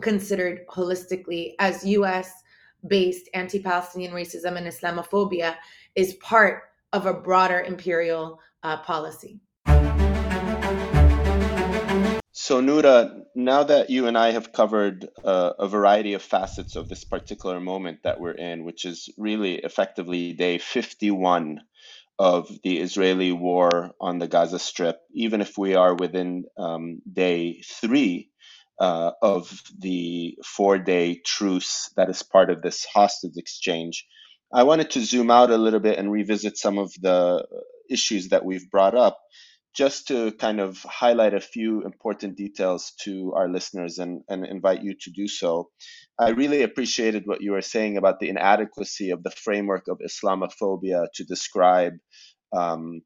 considered 0.00 0.66
holistically 0.66 1.52
as 1.58 1.84
US 1.84 2.32
based 2.86 3.28
anti 3.34 3.58
Palestinian 3.60 4.14
racism 4.14 4.56
and 4.56 4.66
Islamophobia 4.66 5.54
is 5.94 6.14
part 6.14 6.62
of 6.94 7.04
a 7.04 7.12
broader 7.12 7.60
imperial 7.60 8.40
uh, 8.62 8.78
policy. 8.78 9.40
So, 12.52 12.60
Noura, 12.60 13.22
now 13.34 13.62
that 13.62 13.88
you 13.88 14.08
and 14.08 14.18
I 14.18 14.32
have 14.32 14.52
covered 14.52 15.08
uh, 15.24 15.52
a 15.58 15.66
variety 15.68 16.12
of 16.12 16.20
facets 16.20 16.76
of 16.76 16.86
this 16.86 17.02
particular 17.02 17.60
moment 17.60 18.00
that 18.02 18.20
we're 18.20 18.32
in, 18.32 18.66
which 18.66 18.84
is 18.84 19.08
really 19.16 19.54
effectively 19.54 20.34
day 20.34 20.58
51 20.58 21.62
of 22.18 22.50
the 22.62 22.78
Israeli 22.78 23.32
war 23.32 23.92
on 23.98 24.18
the 24.18 24.28
Gaza 24.28 24.58
Strip, 24.58 24.98
even 25.14 25.40
if 25.40 25.56
we 25.56 25.76
are 25.76 25.94
within 25.94 26.44
um, 26.58 27.00
day 27.10 27.62
three 27.62 28.28
uh, 28.78 29.12
of 29.22 29.62
the 29.78 30.36
four 30.44 30.76
day 30.76 31.22
truce 31.24 31.90
that 31.96 32.10
is 32.10 32.22
part 32.22 32.50
of 32.50 32.60
this 32.60 32.84
hostage 32.84 33.38
exchange. 33.38 34.06
I 34.52 34.64
wanted 34.64 34.90
to 34.90 35.00
zoom 35.00 35.30
out 35.30 35.48
a 35.48 35.56
little 35.56 35.80
bit 35.80 35.98
and 35.98 36.12
revisit 36.12 36.58
some 36.58 36.76
of 36.76 36.92
the 37.00 37.46
issues 37.88 38.28
that 38.28 38.44
we've 38.44 38.70
brought 38.70 38.94
up. 38.94 39.18
Just 39.74 40.08
to 40.08 40.32
kind 40.32 40.60
of 40.60 40.82
highlight 40.82 41.34
a 41.34 41.40
few 41.40 41.82
important 41.82 42.36
details 42.36 42.92
to 43.02 43.32
our 43.34 43.48
listeners 43.48 43.98
and, 43.98 44.22
and 44.28 44.44
invite 44.44 44.82
you 44.82 44.94
to 45.00 45.10
do 45.10 45.26
so, 45.26 45.70
I 46.18 46.30
really 46.30 46.62
appreciated 46.62 47.22
what 47.26 47.40
you 47.40 47.52
were 47.52 47.62
saying 47.62 47.96
about 47.96 48.20
the 48.20 48.28
inadequacy 48.28 49.10
of 49.10 49.22
the 49.22 49.30
framework 49.30 49.88
of 49.88 49.98
Islamophobia 49.98 51.06
to 51.14 51.24
describe 51.24 51.94
um, 52.52 53.00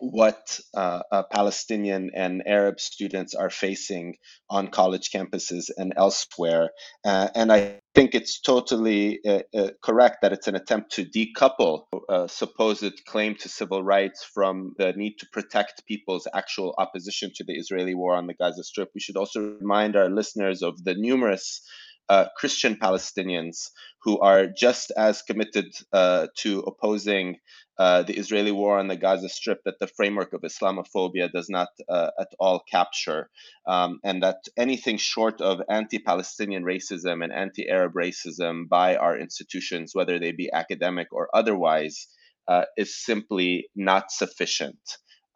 what 0.00 0.60
uh, 0.74 1.00
uh, 1.10 1.22
Palestinian 1.32 2.10
and 2.14 2.42
Arab 2.46 2.78
students 2.78 3.34
are 3.34 3.50
facing 3.50 4.16
on 4.48 4.68
college 4.68 5.10
campuses 5.10 5.70
and 5.76 5.94
elsewhere. 5.96 6.70
Uh, 7.04 7.28
and 7.34 7.50
I 7.50 7.80
think 7.98 8.14
it's 8.14 8.38
totally 8.40 9.18
uh, 9.26 9.40
uh, 9.52 9.70
correct 9.82 10.18
that 10.22 10.32
it's 10.32 10.46
an 10.46 10.54
attempt 10.54 10.92
to 10.92 11.04
decouple 11.04 11.86
a 12.08 12.12
uh, 12.12 12.26
supposed 12.28 13.04
claim 13.06 13.34
to 13.34 13.48
civil 13.48 13.82
rights 13.82 14.22
from 14.22 14.72
the 14.78 14.92
need 14.92 15.16
to 15.18 15.26
protect 15.32 15.84
people's 15.84 16.28
actual 16.32 16.76
opposition 16.78 17.32
to 17.34 17.42
the 17.42 17.54
Israeli 17.54 17.96
war 17.96 18.14
on 18.14 18.28
the 18.28 18.34
Gaza 18.34 18.62
Strip. 18.62 18.92
We 18.94 19.00
should 19.00 19.16
also 19.16 19.56
remind 19.58 19.96
our 19.96 20.08
listeners 20.08 20.62
of 20.62 20.84
the 20.84 20.94
numerous 20.94 21.60
uh, 22.08 22.26
Christian 22.36 22.76
Palestinians 22.76 23.70
who 24.02 24.18
are 24.20 24.46
just 24.46 24.90
as 24.96 25.22
committed 25.22 25.72
uh, 25.92 26.28
to 26.38 26.60
opposing 26.60 27.36
uh, 27.78 28.02
the 28.02 28.16
Israeli 28.16 28.50
war 28.50 28.78
on 28.78 28.88
the 28.88 28.96
Gaza 28.96 29.28
Strip 29.28 29.60
that 29.64 29.78
the 29.78 29.86
framework 29.86 30.32
of 30.32 30.42
Islamophobia 30.42 31.30
does 31.30 31.48
not 31.48 31.68
uh, 31.88 32.10
at 32.18 32.28
all 32.40 32.62
capture, 32.70 33.30
um, 33.66 34.00
and 34.04 34.22
that 34.22 34.38
anything 34.56 34.96
short 34.96 35.40
of 35.40 35.60
anti 35.70 35.98
Palestinian 35.98 36.64
racism 36.64 37.22
and 37.22 37.32
anti 37.32 37.68
Arab 37.68 37.92
racism 37.94 38.68
by 38.68 38.96
our 38.96 39.16
institutions, 39.16 39.92
whether 39.94 40.18
they 40.18 40.32
be 40.32 40.50
academic 40.52 41.08
or 41.12 41.28
otherwise, 41.32 42.08
uh, 42.48 42.64
is 42.76 42.96
simply 43.04 43.68
not 43.76 44.10
sufficient. 44.10 44.78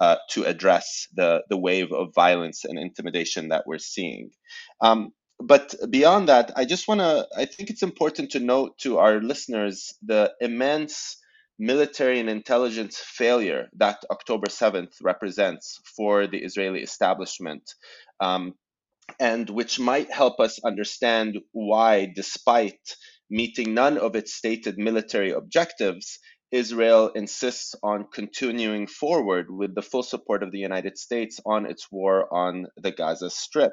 Uh, 0.01 0.17
to 0.29 0.43
address 0.43 1.07
the, 1.15 1.45
the 1.49 1.57
wave 1.57 1.93
of 1.93 2.13
violence 2.13 2.65
and 2.65 2.77
intimidation 2.77 3.51
that 3.51 3.63
we're 3.69 3.79
seeing. 3.79 4.31
Um, 4.81 5.13
but 5.47 5.75
beyond 5.91 6.29
that, 6.29 6.53
I 6.57 6.65
just 6.65 6.89
want 6.89 7.01
to, 7.01 7.27
I 7.37 7.45
think 7.45 7.71
it's 7.71 7.83
important 7.83 8.31
to 8.33 8.41
note 8.41 8.79
to 8.79 8.99
our 8.99 9.21
listeners 9.21 9.95
the 10.03 10.33
immense 10.41 11.17
military 11.59 12.21
and 12.21 12.31
intelligence 12.31 12.99
failure 12.99 13.69
that 13.77 14.03
October 14.11 14.47
7th 14.49 14.95
represents 15.03 15.81
for 15.97 16.27
the 16.27 16.39
Israeli 16.39 16.83
establishment, 16.83 17.75
um, 18.21 18.55
and 19.21 19.49
which 19.51 19.79
might 19.79 20.11
help 20.13 20.41
us 20.41 20.59
understand 20.65 21.39
why, 21.53 22.13
despite 22.15 22.97
meeting 23.31 23.75
none 23.75 23.99
of 23.99 24.17
its 24.17 24.35
stated 24.35 24.79
military 24.79 25.33
objectives, 25.33 26.19
Israel 26.53 27.11
insists 27.15 27.75
on 27.83 28.07
continuing 28.13 28.87
forward 28.87 29.47
with 29.51 29.75
the 29.75 29.83
full 29.83 30.03
support 30.03 30.43
of 30.43 30.53
the 30.53 30.59
United 30.59 30.99
States 30.99 31.41
on 31.47 31.67
its 31.67 31.91
war 31.91 32.33
on 32.33 32.67
the 32.77 32.93
Gaza 32.93 33.31
Strip. 33.31 33.73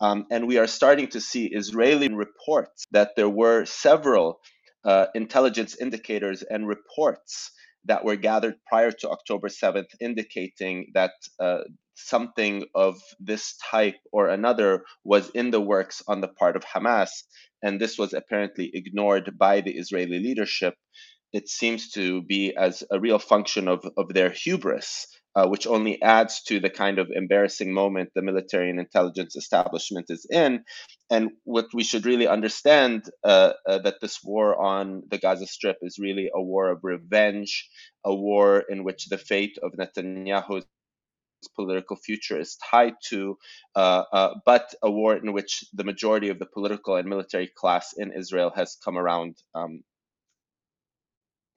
Um, 0.00 0.26
and 0.30 0.46
we 0.48 0.58
are 0.58 0.66
starting 0.66 1.08
to 1.08 1.20
see 1.20 1.46
Israeli 1.46 2.08
reports 2.08 2.84
that 2.90 3.12
there 3.16 3.28
were 3.28 3.64
several 3.64 4.40
uh, 4.84 5.06
intelligence 5.14 5.76
indicators 5.80 6.42
and 6.42 6.68
reports 6.68 7.52
that 7.86 8.04
were 8.04 8.16
gathered 8.16 8.56
prior 8.68 8.90
to 8.90 9.10
October 9.10 9.48
7th 9.48 9.90
indicating 10.00 10.88
that 10.94 11.12
uh, 11.40 11.58
something 11.94 12.64
of 12.74 13.00
this 13.20 13.56
type 13.70 13.96
or 14.12 14.28
another 14.28 14.84
was 15.04 15.30
in 15.30 15.50
the 15.50 15.60
works 15.60 16.02
on 16.08 16.20
the 16.20 16.28
part 16.28 16.56
of 16.56 16.64
Hamas. 16.64 17.10
And 17.62 17.80
this 17.80 17.98
was 17.98 18.12
apparently 18.12 18.70
ignored 18.74 19.38
by 19.38 19.60
the 19.60 19.72
Israeli 19.72 20.18
leadership. 20.18 20.74
It 21.32 21.48
seems 21.48 21.90
to 21.92 22.22
be 22.22 22.54
as 22.56 22.82
a 22.90 23.00
real 23.00 23.18
function 23.18 23.68
of, 23.68 23.86
of 23.96 24.12
their 24.14 24.30
hubris 24.30 25.06
uh, 25.36 25.46
which 25.46 25.66
only 25.66 26.00
adds 26.00 26.42
to 26.42 26.58
the 26.58 26.70
kind 26.70 26.98
of 26.98 27.10
embarrassing 27.14 27.72
moment 27.72 28.10
the 28.14 28.22
military 28.22 28.70
and 28.70 28.80
intelligence 28.80 29.36
establishment 29.36 30.06
is 30.08 30.26
in. 30.30 30.64
And 31.10 31.30
what 31.44 31.66
we 31.74 31.84
should 31.84 32.06
really 32.06 32.26
understand 32.26 33.10
uh, 33.22 33.52
uh, 33.68 33.78
that 33.80 34.00
this 34.00 34.20
war 34.24 34.60
on 34.60 35.02
the 35.10 35.18
Gaza 35.18 35.46
Strip 35.46 35.76
is 35.82 35.98
really 35.98 36.30
a 36.34 36.42
war 36.42 36.70
of 36.70 36.80
revenge, 36.82 37.68
a 38.02 38.14
war 38.14 38.64
in 38.70 38.82
which 38.82 39.06
the 39.08 39.18
fate 39.18 39.58
of 39.62 39.72
Netanyahu's 39.72 40.64
political 41.54 41.96
future 41.96 42.40
is 42.40 42.56
tied 42.70 42.94
to, 43.10 43.36
uh, 43.76 44.04
uh, 44.12 44.34
but 44.46 44.74
a 44.82 44.90
war 44.90 45.14
in 45.16 45.34
which 45.34 45.64
the 45.74 45.84
majority 45.84 46.30
of 46.30 46.38
the 46.38 46.46
political 46.46 46.96
and 46.96 47.06
military 47.06 47.50
class 47.54 47.92
in 47.98 48.10
Israel 48.10 48.52
has 48.56 48.78
come 48.82 48.96
around 48.96 49.36
um, 49.54 49.82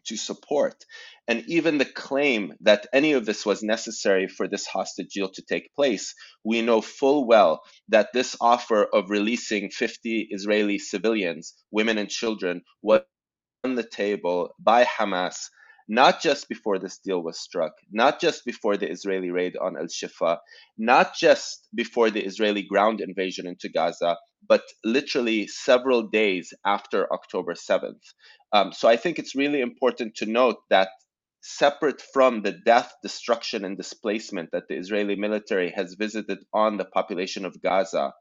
to 0.09 0.17
support. 0.17 0.75
And 1.27 1.45
even 1.47 1.79
the 1.79 1.85
claim 1.85 2.53
that 2.61 2.87
any 2.93 3.13
of 3.13 3.25
this 3.25 3.45
was 3.45 3.63
necessary 3.63 4.27
for 4.29 4.47
this 4.47 4.67
hostage 4.67 5.09
deal 5.15 5.29
to 5.31 5.43
take 5.43 5.73
place, 5.75 6.15
we 6.45 6.61
know 6.63 6.81
full 6.81 7.27
well 7.27 7.61
that 7.89 8.09
this 8.13 8.37
offer 8.41 8.85
of 8.93 9.11
releasing 9.11 9.71
50 9.71 10.29
Israeli 10.31 10.79
civilians, 10.79 11.55
women 11.71 11.99
and 11.99 12.09
children, 12.09 12.63
was 12.83 13.01
on 13.65 13.75
the 13.75 13.83
table 13.83 14.55
by 14.59 14.85
Hamas 14.85 15.37
not 15.89 16.21
just 16.21 16.49
before 16.49 16.79
this 16.79 16.99
deal 16.99 17.23
was 17.23 17.39
struck, 17.41 17.73
not 17.91 18.21
just 18.21 18.45
before 18.45 18.77
the 18.77 18.91
Israeli 18.91 19.31
raid 19.31 19.57
on 19.57 19.77
Al 19.77 19.87
Shifa, 19.87 20.39
not 20.79 21.15
just 21.15 21.67
before 21.75 22.11
the 22.11 22.25
Israeli 22.25 22.63
ground 22.63 23.01
invasion 23.01 23.47
into 23.47 23.69
Gaza, 23.69 24.17
but 24.47 24.63
literally 24.85 25.47
several 25.47 26.03
days 26.09 26.53
after 26.65 27.13
October 27.13 27.55
7th. 27.55 28.03
Um, 28.53 28.73
so 28.73 28.89
I 28.89 28.97
think 28.97 29.19
it's 29.19 29.35
really 29.35 29.61
important 29.61 30.15
to 30.17 30.27
note 30.27 30.57
that 30.71 30.89
separate 31.43 32.01
from 32.13 32.43
the 32.43 32.53
death, 32.53 32.93
destruction, 33.03 33.65
and 33.65 33.77
displacement 33.77 34.51
that 34.53 34.65
the 34.69 34.77
Israeli 34.77 35.17
military 35.17 35.71
has 35.71 35.95
visited 35.99 36.39
on 36.53 36.77
the 36.77 36.85
population 36.85 37.45
of 37.45 37.61
Gaza, 37.63 38.13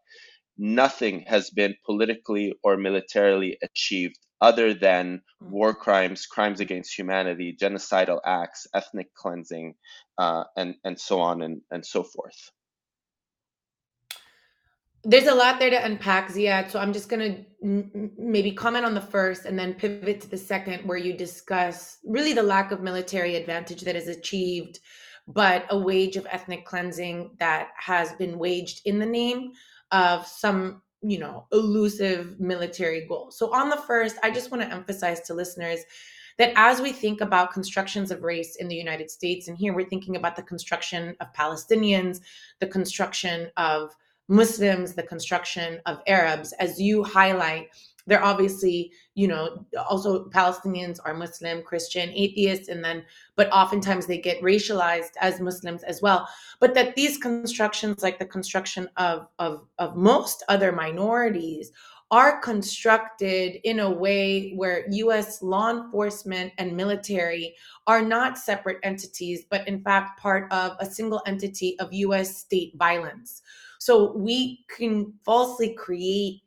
nothing 0.59 1.25
has 1.29 1.51
been 1.51 1.75
politically 1.87 2.55
or 2.65 2.77
militarily 2.79 3.59
achieved 3.63 4.19
other 4.41 4.75
than 4.75 5.23
mm. 5.43 5.51
war 5.51 5.75
crimes, 5.75 6.27
crimes 6.27 6.61
against 6.61 6.97
humanity, 6.97 7.57
genocidal 7.61 8.21
acts, 8.25 8.67
ethnic 8.75 9.13
cleansing, 9.15 9.75
uh, 10.19 10.45
and 10.57 10.75
and 10.85 10.99
so 10.99 11.21
on 11.21 11.43
and, 11.43 11.61
and 11.71 11.85
so 11.85 12.03
forth. 12.03 12.51
There's 15.05 15.27
a 15.27 15.35
lot 15.35 15.61
there 15.61 15.71
to 15.71 15.85
unpack, 15.85 16.29
Ziad. 16.29 16.71
So 16.71 16.81
I'm 16.81 16.93
just 16.93 17.09
going 17.09 17.33
to 17.33 17.45
m- 17.63 18.11
maybe 18.19 18.51
comment 18.51 18.85
on 18.85 18.95
the 18.95 19.01
first 19.01 19.45
and 19.45 19.59
then 19.59 19.75
pivot 19.75 20.21
to 20.23 20.29
the 20.29 20.37
second, 20.37 20.87
where 20.87 20.99
you 20.99 21.17
discuss 21.17 21.99
really 22.05 22.33
the 22.33 22.43
lack 22.43 22.73
of 22.73 22.81
military 22.81 23.37
advantage 23.37 23.83
that 23.83 23.95
is 23.95 24.09
achieved, 24.09 24.81
but 25.29 25.67
a 25.71 25.79
wage 25.79 26.17
of 26.17 26.27
ethnic 26.31 26.65
cleansing 26.67 27.37
that 27.39 27.69
has 27.77 28.13
been 28.15 28.39
waged 28.39 28.83
in 28.87 28.99
the 28.99 29.07
name 29.07 29.53
of 29.93 30.27
some 30.27 30.83
you 31.03 31.19
know 31.19 31.47
elusive 31.53 32.39
military 32.41 33.07
goal. 33.07 33.31
So 33.31 33.53
on 33.55 33.71
the 33.71 33.77
first 33.77 34.17
i 34.23 34.31
just 34.31 34.51
want 34.51 34.63
to 34.63 34.73
emphasize 34.73 35.21
to 35.23 35.35
listeners 35.35 35.81
that 36.39 36.53
as 36.55 36.81
we 36.81 36.93
think 36.93 37.21
about 37.21 37.53
constructions 37.53 38.11
of 38.11 38.23
race 38.23 38.57
in 38.57 38.69
the 38.69 38.77
United 38.77 39.11
States, 39.11 39.49
and 39.49 39.59
here 39.59 39.75
we're 39.75 39.89
thinking 39.89 40.17
about 40.17 40.37
the 40.37 40.43
construction 40.43 41.17
of 41.21 41.33
Palestinians, 41.33 42.21
the 42.61 42.67
construction 42.67 43.51
of 43.57 43.95
Muslims, 44.29 44.95
the 44.95 45.03
construction 45.03 45.81
of 45.87 46.01
Arabs, 46.07 46.53
as 46.55 46.81
you 46.81 47.03
highlight, 47.03 47.69
they're 48.09 48.25
obviously 48.25 48.91
you 49.15 49.29
know 49.29 49.65
also 49.89 50.25
palestinians 50.31 50.99
are 51.05 51.15
muslim 51.15 51.63
christian 51.63 52.11
atheists 52.11 52.69
and 52.69 52.83
then 52.83 53.05
but 53.37 53.51
oftentimes 53.53 54.07
they 54.07 54.19
get 54.19 54.41
racialized 54.43 55.13
as 55.21 55.41
muslims 55.41 55.85
as 55.85 56.03
well 56.03 56.29
but 56.59 56.75
that 56.75 56.97
these 56.97 57.19
constructions 57.19 58.03
like 58.03 58.19
the 58.19 58.27
construction 58.27 58.89
of 58.97 59.29
of 59.39 59.67
of 59.79 59.95
most 59.95 60.43
other 60.49 60.73
minorities 60.73 61.71
are 62.11 62.41
constructed 62.41 63.59
in 63.65 63.81
a 63.81 63.91
way 63.91 64.53
where 64.53 64.87
US 64.91 65.43
law 65.43 65.71
enforcement 65.71 66.53
and 66.57 66.75
military 66.75 67.55
are 67.87 68.01
not 68.01 68.39
separate 68.39 68.79
entities, 68.83 69.45
but 69.51 69.69
in 69.69 69.83
fact 69.83 70.19
part 70.19 70.51
of 70.51 70.73
a 70.81 70.87
single 70.87 71.21
entity 71.27 71.79
of 71.81 71.93
US 71.93 72.39
state 72.39 72.73
violence. 72.77 73.43
So 73.79 74.17
we 74.17 74.65
can 74.75 75.13
falsely 75.25 75.75
create 75.75 76.41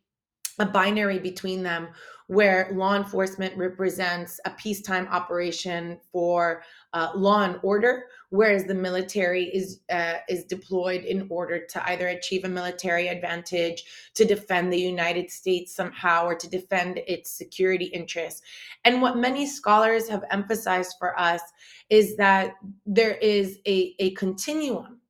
a 0.62 0.66
binary 0.66 1.20
between 1.20 1.64
them 1.64 1.90
where 2.28 2.72
law 2.74 2.96
enforcement 2.96 3.58
represents 3.58 4.40
a 4.46 4.52
peacetime 4.52 5.06
operation 5.10 6.00
for 6.14 6.64
uh, 6.94 7.10
law 7.14 7.42
and 7.42 7.60
order, 7.62 8.06
whereas 8.30 8.64
the 8.64 8.74
military 8.74 9.46
is 9.54 9.82
uh, 9.90 10.14
is 10.30 10.46
deployed 10.46 11.04
in 11.04 11.28
order 11.30 11.66
to 11.66 11.90
either 11.90 12.08
achieve 12.08 12.46
a 12.46 12.48
military 12.48 13.10
advantage, 13.10 13.84
to 14.14 14.24
defend 14.24 14.72
the 14.72 14.80
United 14.80 15.30
States 15.30 15.76
somehow, 15.76 16.24
or 16.24 16.36
to 16.36 16.50
defend 16.50 17.02
its 17.06 17.30
security 17.32 17.86
interests. 17.86 18.42
And 18.86 19.02
what 19.02 19.18
many 19.18 19.46
scholars 19.46 20.08
have 20.08 20.24
emphasized 20.32 20.96
for 21.00 21.20
us 21.20 21.42
is 21.90 22.16
that 22.16 22.54
there 22.86 23.16
is 23.16 23.60
a, 23.68 23.94
a 24.00 24.12
continuum 24.12 25.02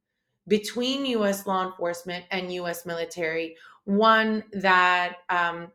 between 0.48 1.06
U.S. 1.06 1.46
law 1.46 1.66
enforcement 1.66 2.26
and 2.32 2.52
U.S. 2.54 2.86
military 2.86 3.56
one 3.86 4.44
that 4.54 5.18
um, 5.30 5.72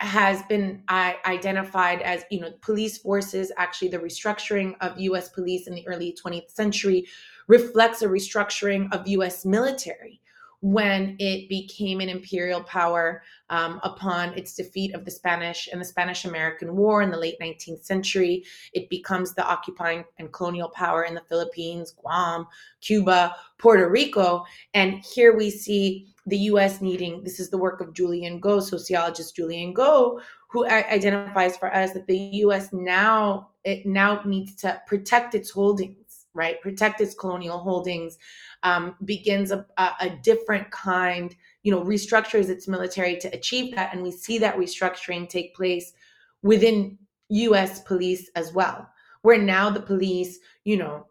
has 0.00 0.42
been 0.44 0.82
identified 0.88 2.02
as 2.02 2.24
you 2.30 2.40
know 2.40 2.52
police 2.60 2.98
forces 2.98 3.50
actually 3.56 3.88
the 3.88 3.98
restructuring 3.98 4.74
of 4.80 4.98
US 5.00 5.28
police 5.28 5.66
in 5.66 5.74
the 5.74 5.86
early 5.88 6.16
20th 6.24 6.50
century 6.50 7.06
reflects 7.48 8.02
a 8.02 8.06
restructuring 8.06 8.92
of 8.92 9.08
US 9.08 9.44
military 9.44 10.20
when 10.60 11.14
it 11.20 11.48
became 11.48 12.00
an 12.00 12.08
imperial 12.08 12.62
power 12.62 13.22
um, 13.50 13.80
upon 13.84 14.36
its 14.36 14.54
defeat 14.54 14.92
of 14.92 15.04
the 15.04 15.10
Spanish 15.10 15.68
and 15.70 15.80
the 15.80 15.84
Spanish 15.84 16.24
American 16.24 16.74
War 16.74 17.00
in 17.00 17.10
the 17.10 17.16
late 17.16 17.38
19th 17.40 17.84
century. 17.84 18.44
It 18.72 18.90
becomes 18.90 19.34
the 19.34 19.46
occupying 19.46 20.04
and 20.18 20.32
colonial 20.32 20.68
power 20.70 21.04
in 21.04 21.14
the 21.14 21.22
Philippines, 21.28 21.92
Guam, 21.92 22.46
Cuba, 22.80 23.36
Puerto 23.58 23.88
Rico. 23.88 24.44
And 24.74 24.94
here 25.14 25.36
we 25.36 25.50
see 25.50 26.08
the 26.28 26.38
US 26.52 26.80
needing 26.80 27.22
this 27.24 27.40
is 27.40 27.50
the 27.50 27.58
work 27.58 27.80
of 27.80 27.92
Julian 27.94 28.40
Go, 28.40 28.60
sociologist 28.60 29.36
Julian 29.36 29.72
Go, 29.72 30.20
who 30.50 30.66
identifies 30.66 31.56
for 31.56 31.74
us 31.74 31.92
that 31.92 32.06
the 32.06 32.18
US 32.44 32.72
now 32.72 33.50
it 33.64 33.84
now 33.86 34.22
needs 34.24 34.54
to 34.56 34.80
protect 34.86 35.34
its 35.34 35.50
holdings, 35.50 36.26
right? 36.34 36.60
Protect 36.62 37.00
its 37.00 37.14
colonial 37.14 37.58
holdings 37.58 38.18
um, 38.62 38.96
begins 39.04 39.52
a, 39.52 39.66
a 39.78 40.18
different 40.22 40.70
kind, 40.70 41.34
you 41.62 41.70
know, 41.70 41.82
restructures 41.82 42.48
its 42.48 42.66
military 42.66 43.16
to 43.18 43.28
achieve 43.28 43.74
that. 43.74 43.92
And 43.92 44.02
we 44.02 44.10
see 44.10 44.38
that 44.38 44.56
restructuring 44.56 45.28
take 45.28 45.54
place 45.54 45.92
within 46.42 46.98
US 47.28 47.80
police 47.82 48.30
as 48.34 48.52
well, 48.52 48.88
where 49.22 49.38
now 49.38 49.70
the 49.70 49.80
police, 49.80 50.38
you 50.64 50.76
know, 50.76 51.06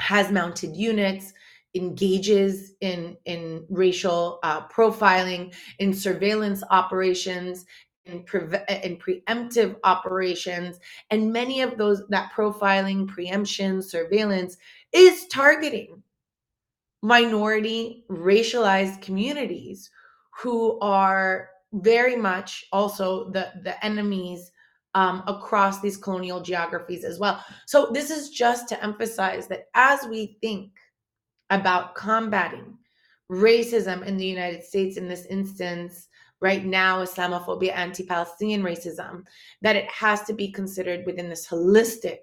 has 0.00 0.32
mounted 0.32 0.74
units, 0.74 1.32
engages 1.74 2.72
in 2.80 3.16
in 3.24 3.64
racial 3.68 4.38
uh, 4.42 4.66
profiling, 4.68 5.54
in 5.78 5.92
surveillance 5.92 6.62
operations, 6.70 7.64
in, 8.04 8.22
pre- 8.24 8.40
in 8.82 8.96
preemptive 8.98 9.76
operations, 9.84 10.80
and 11.10 11.32
many 11.32 11.60
of 11.60 11.78
those 11.78 12.02
that 12.08 12.32
profiling, 12.32 13.06
preemption, 13.06 13.82
surveillance 13.82 14.56
is 14.92 15.26
targeting 15.28 16.02
minority, 17.02 18.04
racialized 18.10 19.00
communities 19.00 19.90
who 20.42 20.78
are 20.80 21.48
very 21.72 22.16
much 22.16 22.64
also 22.72 23.30
the, 23.30 23.48
the 23.62 23.84
enemies 23.84 24.50
um, 24.94 25.22
across 25.26 25.80
these 25.80 25.96
colonial 25.96 26.40
geographies 26.40 27.04
as 27.04 27.18
well. 27.18 27.42
So, 27.66 27.90
this 27.92 28.10
is 28.10 28.30
just 28.30 28.68
to 28.70 28.82
emphasize 28.82 29.46
that 29.48 29.68
as 29.74 30.04
we 30.06 30.36
think 30.40 30.72
about 31.50 31.94
combating 31.94 32.78
racism 33.30 34.04
in 34.04 34.16
the 34.16 34.26
United 34.26 34.64
States, 34.64 34.96
in 34.96 35.08
this 35.08 35.26
instance, 35.26 36.08
right 36.40 36.64
now, 36.64 37.02
Islamophobia, 37.02 37.72
anti 37.74 38.04
Palestinian 38.04 38.62
racism, 38.62 39.24
that 39.62 39.76
it 39.76 39.88
has 39.90 40.22
to 40.24 40.32
be 40.32 40.50
considered 40.50 41.04
within 41.06 41.28
this 41.28 41.46
holistic 41.46 42.18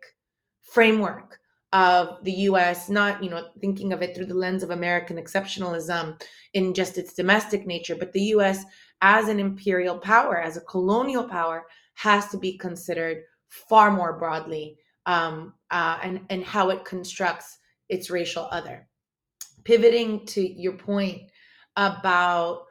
framework 0.61 1.39
of 1.73 2.23
the 2.23 2.31
US, 2.31 2.89
not, 2.89 3.23
you 3.23 3.29
know, 3.29 3.49
thinking 3.59 3.93
of 3.93 4.01
it 4.01 4.15
through 4.15 4.25
the 4.25 4.33
lens 4.33 4.63
of 4.63 4.71
American 4.71 5.17
exceptionalism 5.17 6.21
in 6.53 6.73
just 6.73 6.97
its 6.97 7.13
domestic 7.13 7.67
nature, 7.67 7.95
but 7.95 8.13
the 8.13 8.33
US 8.35 8.63
as 9.01 9.27
an 9.27 9.39
imperial 9.39 9.97
power, 9.97 10.39
as 10.39 10.57
a 10.57 10.61
colonial 10.61 11.27
power, 11.27 11.65
has 11.95 12.29
to 12.29 12.37
be 12.37 12.57
considered 12.57 13.23
far 13.49 13.91
more 13.91 14.17
broadly 14.17 14.77
um, 15.05 15.53
uh, 15.71 15.99
and, 16.01 16.21
and 16.29 16.43
how 16.43 16.69
it 16.69 16.85
constructs 16.85 17.57
its 17.89 18.09
racial 18.09 18.47
other. 18.51 18.87
Pivoting 19.67 20.25
to 20.27 20.41
your 20.41 20.77
point 20.77 21.23
about 21.75 22.63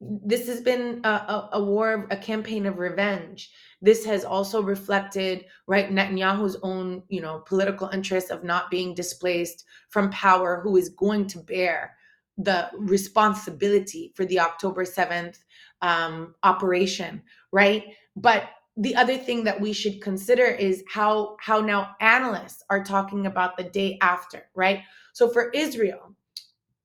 this 0.00 0.46
has 0.48 0.60
been 0.60 1.00
a, 1.02 1.08
a, 1.08 1.48
a 1.54 1.64
war, 1.64 2.06
a 2.10 2.16
campaign 2.18 2.66
of 2.66 2.78
revenge. 2.78 3.50
This 3.80 4.04
has 4.04 4.22
also 4.22 4.62
reflected 4.62 5.46
right 5.66 5.90
netanyahu's 5.90 6.58
own 6.62 7.02
you 7.08 7.22
know 7.22 7.38
political 7.46 7.88
interest 7.88 8.30
of 8.30 8.44
not 8.44 8.70
being 8.70 8.92
displaced 8.92 9.64
from 9.88 10.10
power 10.10 10.60
who 10.62 10.76
is 10.76 10.90
going 10.90 11.26
to 11.28 11.38
bear 11.38 11.96
the 12.36 12.68
responsibility 12.74 14.12
for 14.14 14.26
the 14.26 14.38
october 14.38 14.84
7th 14.84 15.38
um, 15.80 16.34
operation 16.42 17.22
right? 17.50 17.84
But 18.14 18.50
the 18.76 18.94
other 18.94 19.16
thing 19.16 19.44
that 19.44 19.58
we 19.58 19.72
should 19.72 20.02
consider 20.02 20.44
is 20.44 20.84
how 20.86 21.36
how 21.40 21.60
now 21.62 21.96
analysts 22.00 22.62
are 22.68 22.84
talking 22.84 23.24
about 23.24 23.56
the 23.56 23.64
day 23.64 23.96
after 24.02 24.42
right? 24.54 24.82
So 25.14 25.30
for 25.30 25.48
israel 25.52 26.15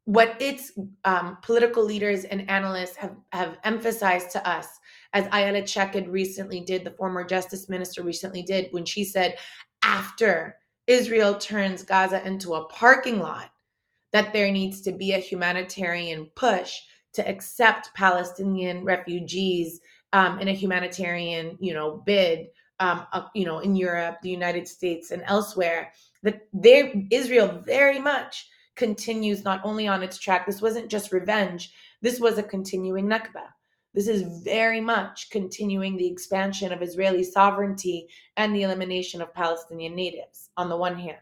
what 0.05 0.41
its 0.41 0.71
um, 1.05 1.37
political 1.41 1.83
leaders 1.83 2.23
and 2.25 2.49
analysts 2.49 2.95
have, 2.95 3.15
have 3.31 3.57
emphasized 3.63 4.31
to 4.31 4.49
us 4.49 4.67
as 5.13 5.25
Ayelet 5.27 5.67
Shaked 5.67 6.07
recently 6.07 6.61
did, 6.61 6.83
the 6.83 6.91
former 6.91 7.23
justice 7.23 7.67
minister 7.67 8.01
recently 8.01 8.41
did, 8.41 8.67
when 8.71 8.85
she 8.85 9.03
said, 9.03 9.37
after 9.83 10.57
Israel 10.87 11.35
turns 11.35 11.83
Gaza 11.83 12.25
into 12.25 12.55
a 12.55 12.65
parking 12.65 13.19
lot, 13.19 13.51
that 14.13 14.33
there 14.33 14.51
needs 14.51 14.81
to 14.81 14.91
be 14.91 15.13
a 15.13 15.19
humanitarian 15.19 16.29
push 16.35 16.79
to 17.13 17.27
accept 17.27 17.93
Palestinian 17.93 18.83
refugees 18.83 19.81
um, 20.13 20.39
in 20.39 20.47
a 20.47 20.53
humanitarian, 20.53 21.57
you 21.59 21.73
know, 21.73 22.01
bid, 22.05 22.47
um, 22.79 23.05
uh, 23.13 23.23
you 23.35 23.45
know, 23.45 23.59
in 23.59 23.75
Europe, 23.75 24.17
the 24.21 24.29
United 24.29 24.67
States, 24.67 25.11
and 25.11 25.23
elsewhere. 25.25 25.91
That 26.23 26.47
there, 26.53 26.91
Israel 27.09 27.61
very 27.65 27.99
much 27.99 28.47
continues 28.75 29.43
not 29.43 29.61
only 29.63 29.87
on 29.87 30.03
its 30.03 30.17
track. 30.17 30.45
This 30.45 30.61
wasn't 30.61 30.89
just 30.89 31.11
revenge. 31.11 31.73
This 32.01 32.19
was 32.19 32.37
a 32.37 32.43
continuing 32.43 33.07
Nakba. 33.07 33.47
This 33.93 34.07
is 34.07 34.43
very 34.43 34.79
much 34.79 35.29
continuing 35.29 35.97
the 35.97 36.07
expansion 36.07 36.71
of 36.71 36.81
Israeli 36.81 37.23
sovereignty 37.23 38.07
and 38.37 38.55
the 38.55 38.63
elimination 38.63 39.21
of 39.21 39.33
Palestinian 39.33 39.95
natives, 39.95 40.49
on 40.55 40.69
the 40.69 40.77
one 40.77 40.97
hand. 40.97 41.17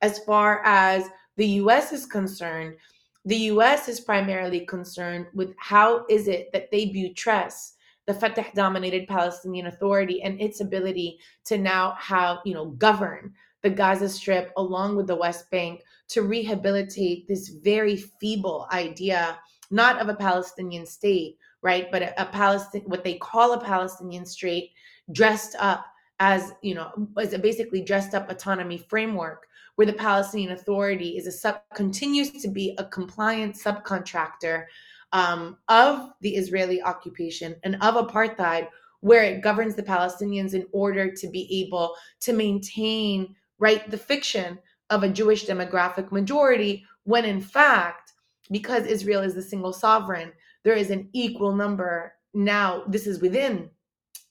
As 0.00 0.20
far 0.20 0.64
as 0.64 1.08
the 1.36 1.46
US 1.62 1.92
is 1.92 2.06
concerned, 2.06 2.76
the 3.24 3.36
US 3.52 3.88
is 3.88 4.00
primarily 4.00 4.60
concerned 4.66 5.26
with 5.34 5.54
how 5.58 6.04
is 6.08 6.28
it 6.28 6.52
that 6.52 6.70
they 6.70 6.86
buttress 6.86 7.74
the 8.06 8.14
Fatah 8.14 8.46
dominated 8.54 9.08
Palestinian 9.08 9.66
Authority 9.66 10.22
and 10.22 10.40
its 10.40 10.60
ability 10.60 11.18
to 11.46 11.56
now 11.56 11.96
have, 11.98 12.38
you 12.44 12.52
know, 12.54 12.66
govern 12.66 13.32
the 13.62 13.70
Gaza 13.70 14.10
Strip 14.10 14.52
along 14.58 14.94
with 14.94 15.06
the 15.06 15.16
West 15.16 15.50
Bank 15.50 15.82
to 16.14 16.22
rehabilitate 16.22 17.26
this 17.26 17.48
very 17.48 17.96
feeble 17.96 18.68
idea, 18.72 19.36
not 19.72 20.00
of 20.00 20.08
a 20.08 20.14
Palestinian 20.14 20.86
state, 20.86 21.36
right? 21.60 21.90
But 21.90 22.02
a, 22.02 22.22
a 22.22 22.26
Palestinian, 22.26 22.88
what 22.88 23.02
they 23.02 23.14
call 23.14 23.52
a 23.52 23.60
Palestinian 23.60 24.24
state, 24.24 24.70
dressed 25.10 25.56
up 25.58 25.84
as 26.20 26.52
you 26.62 26.76
know, 26.76 26.92
as 27.18 27.32
a 27.32 27.38
basically 27.38 27.82
dressed 27.82 28.14
up 28.14 28.30
autonomy 28.30 28.78
framework, 28.78 29.48
where 29.74 29.88
the 29.88 29.92
Palestinian 29.92 30.52
Authority 30.52 31.18
is 31.18 31.26
a 31.26 31.32
sub 31.32 31.56
continues 31.74 32.30
to 32.42 32.48
be 32.48 32.76
a 32.78 32.84
compliant 32.84 33.56
subcontractor 33.56 34.66
um, 35.12 35.58
of 35.68 36.10
the 36.20 36.36
Israeli 36.36 36.80
occupation 36.80 37.56
and 37.64 37.74
of 37.82 37.94
apartheid, 37.96 38.68
where 39.00 39.24
it 39.24 39.42
governs 39.42 39.74
the 39.74 39.82
Palestinians 39.82 40.54
in 40.54 40.64
order 40.70 41.10
to 41.12 41.26
be 41.26 41.64
able 41.66 41.96
to 42.20 42.32
maintain 42.32 43.34
right 43.58 43.90
the 43.90 43.98
fiction 43.98 44.60
of 44.94 45.02
a 45.02 45.08
Jewish 45.08 45.46
demographic 45.46 46.10
majority, 46.12 46.84
when 47.04 47.24
in 47.24 47.40
fact, 47.40 48.12
because 48.50 48.86
Israel 48.86 49.22
is 49.22 49.34
the 49.34 49.42
single 49.42 49.72
sovereign, 49.72 50.32
there 50.62 50.74
is 50.74 50.90
an 50.90 51.08
equal 51.12 51.54
number 51.54 52.14
now 52.34 52.82
this 52.88 53.06
is 53.06 53.20
within 53.20 53.70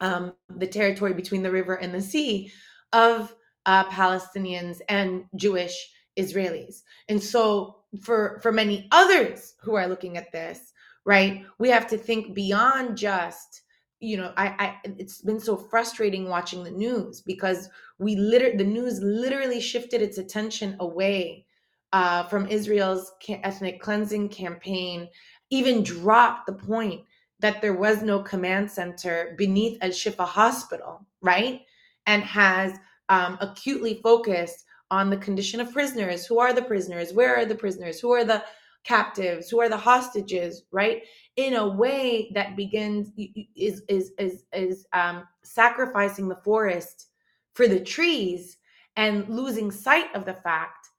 um, 0.02 0.34
the 0.58 0.68
territory 0.68 1.14
between 1.14 1.42
the 1.42 1.52
river 1.52 1.76
and 1.76 1.94
the 1.94 2.02
sea 2.02 2.52
of 2.92 3.34
uh, 3.66 3.86
palestinians 3.86 4.82
and 4.90 5.24
jewish 5.36 5.92
israelis. 6.20 6.82
And 7.08 7.24
so 7.24 7.78
for 8.02 8.40
for 8.44 8.52
many 8.52 8.88
others 8.92 9.56
who 9.62 9.76
are 9.76 9.88
looking 9.88 10.18
at 10.18 10.32
this 10.32 10.74
right 11.06 11.44
we 11.60 11.70
have 11.70 11.88
to 11.88 11.98
think 11.98 12.34
beyond 12.34 12.98
just 12.98 13.63
you 14.04 14.18
know 14.18 14.34
I, 14.38 14.48
I 14.60 14.76
it's 14.84 15.22
been 15.22 15.40
so 15.40 15.56
frustrating 15.58 16.30
watching 16.30 16.64
the 16.64 16.72
news 16.72 17.22
because 17.22 17.70
we 18.00 18.16
literally 18.16 18.58
the 18.58 18.64
news 18.64 19.00
literally 19.02 19.62
shifted 19.62 20.02
its 20.02 20.18
attention 20.18 20.76
away 20.80 21.46
uh, 21.94 22.24
from 22.28 22.48
israel's 22.48 23.12
ethnic 23.30 23.82
cleansing 23.82 24.30
campaign 24.30 25.08
even 25.50 25.84
dropped 25.84 26.48
the 26.48 26.54
point 26.54 27.04
that 27.40 27.62
there 27.62 27.74
was 27.76 28.02
no 28.02 28.22
command 28.22 28.72
center 28.72 29.36
beneath 29.38 29.78
Al 29.82 29.90
Shifa 29.90 30.26
Hospital, 30.26 31.06
right? 31.22 31.62
And 32.08 32.24
has 32.24 32.74
um, 33.10 33.38
acutely 33.42 34.00
focused 34.02 34.64
on 34.90 35.10
the 35.10 35.18
condition 35.18 35.60
of 35.60 35.72
prisoners. 35.74 36.26
Who 36.26 36.40
are 36.40 36.54
the 36.54 36.62
prisoners? 36.62 37.14
Where 37.14 37.36
are 37.36 37.46
the 37.46 37.56
prisoners? 37.56 38.00
Who 38.00 38.12
are 38.14 38.24
the 38.24 38.44
captives? 38.86 39.50
Who 39.50 39.60
are 39.60 39.70
the 39.70 39.78
hostages? 39.78 40.64
Right? 40.72 41.04
In 41.36 41.56
a 41.56 41.68
way 41.68 42.32
that 42.36 42.56
begins 42.56 43.12
is 43.56 43.82
is 43.90 44.12
is 44.20 44.46
is 44.54 44.86
um, 44.94 45.28
sacrificing 45.44 46.30
the 46.30 46.42
forest 46.44 47.08
for 47.54 47.68
the 47.68 47.80
trees 47.80 48.58
and 48.96 49.28
losing 49.28 49.72
sight 49.72 50.14
of 50.16 50.26
the 50.26 50.36
fact 50.36 50.90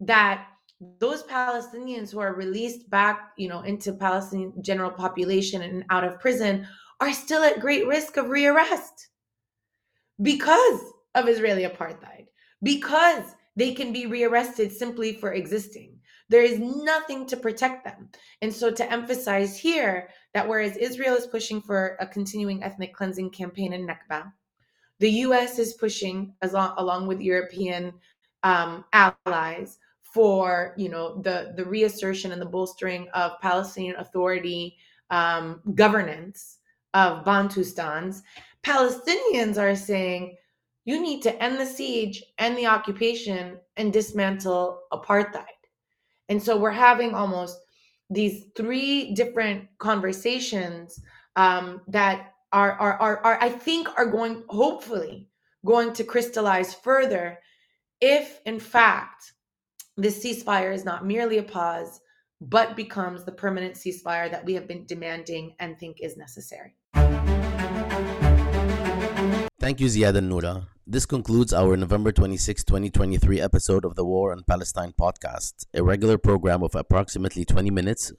that 0.00 0.46
those 0.98 1.22
Palestinians 1.24 2.10
who 2.10 2.20
are 2.20 2.34
released 2.34 2.88
back, 2.88 3.32
you 3.36 3.48
know, 3.48 3.62
into 3.62 3.92
Palestinian 3.92 4.62
general 4.62 4.90
population 4.90 5.62
and 5.62 5.84
out 5.90 6.04
of 6.04 6.20
prison 6.20 6.66
are 7.00 7.12
still 7.12 7.42
at 7.42 7.60
great 7.60 7.86
risk 7.86 8.16
of 8.16 8.26
rearrest 8.26 9.08
because 10.22 10.80
of 11.14 11.28
Israeli 11.28 11.64
apartheid, 11.64 12.26
because 12.62 13.24
they 13.56 13.74
can 13.74 13.92
be 13.92 14.06
rearrested 14.06 14.72
simply 14.72 15.14
for 15.14 15.32
existing. 15.32 15.98
There 16.30 16.42
is 16.42 16.60
nothing 16.60 17.26
to 17.26 17.36
protect 17.36 17.84
them. 17.84 18.08
And 18.40 18.54
so, 18.54 18.70
to 18.70 18.90
emphasize 18.90 19.58
here 19.58 20.08
that 20.32 20.48
whereas 20.48 20.76
Israel 20.76 21.16
is 21.16 21.26
pushing 21.26 21.60
for 21.60 21.96
a 22.00 22.06
continuing 22.06 22.62
ethnic 22.62 22.94
cleansing 22.94 23.30
campaign 23.30 23.72
in 23.72 23.86
Nakba, 23.86 24.32
the 25.00 25.10
US 25.26 25.58
is 25.58 25.74
pushing, 25.74 26.34
as 26.40 26.52
long, 26.52 26.72
along 26.78 27.08
with 27.08 27.20
European 27.20 27.92
um, 28.44 28.84
allies, 28.92 29.78
for 30.02 30.74
you 30.76 30.88
know 30.88 31.20
the 31.22 31.52
the 31.56 31.64
reassertion 31.64 32.32
and 32.32 32.40
the 32.40 32.46
bolstering 32.46 33.08
of 33.12 33.40
Palestinian 33.40 33.96
Authority 33.96 34.76
um, 35.10 35.60
governance 35.74 36.58
of 36.94 37.24
Bantustans. 37.24 38.22
Palestinians 38.62 39.58
are 39.58 39.74
saying 39.74 40.36
you 40.84 41.02
need 41.02 41.22
to 41.22 41.42
end 41.42 41.58
the 41.58 41.66
siege, 41.66 42.22
end 42.38 42.56
the 42.56 42.66
occupation, 42.66 43.58
and 43.76 43.92
dismantle 43.92 44.80
apartheid. 44.92 45.59
And 46.30 46.42
so 46.42 46.56
we're 46.56 46.70
having 46.70 47.12
almost 47.12 47.58
these 48.08 48.44
three 48.56 49.12
different 49.14 49.66
conversations 49.78 51.00
um, 51.36 51.82
that 51.88 52.34
are, 52.52 52.72
are, 52.72 52.94
are, 52.94 53.18
are, 53.18 53.38
I 53.42 53.50
think, 53.50 53.88
are 53.98 54.06
going, 54.06 54.44
hopefully, 54.48 55.28
going 55.66 55.92
to 55.92 56.04
crystallize 56.04 56.72
further 56.72 57.38
if, 58.00 58.40
in 58.46 58.60
fact, 58.60 59.32
this 59.96 60.24
ceasefire 60.24 60.72
is 60.72 60.84
not 60.84 61.06
merely 61.06 61.38
a 61.38 61.42
pause, 61.42 62.00
but 62.40 62.76
becomes 62.76 63.24
the 63.24 63.32
permanent 63.32 63.74
ceasefire 63.74 64.30
that 64.30 64.44
we 64.44 64.54
have 64.54 64.66
been 64.66 64.86
demanding 64.86 65.54
and 65.58 65.78
think 65.78 65.98
is 66.00 66.16
necessary. 66.16 66.74
Thank 69.70 69.78
you, 69.78 69.86
Ziad 69.86 70.16
and 70.16 70.28
Noura. 70.28 70.66
This 70.84 71.06
concludes 71.06 71.52
our 71.52 71.76
November 71.76 72.10
26, 72.10 72.64
2023 72.64 73.40
episode 73.40 73.84
of 73.84 73.94
the 73.94 74.04
War 74.04 74.32
on 74.32 74.42
Palestine 74.42 74.92
podcast, 75.00 75.64
a 75.72 75.80
regular 75.80 76.18
program 76.18 76.64
of 76.64 76.74
approximately 76.74 77.44
20 77.44 77.70
minutes, 77.70 78.12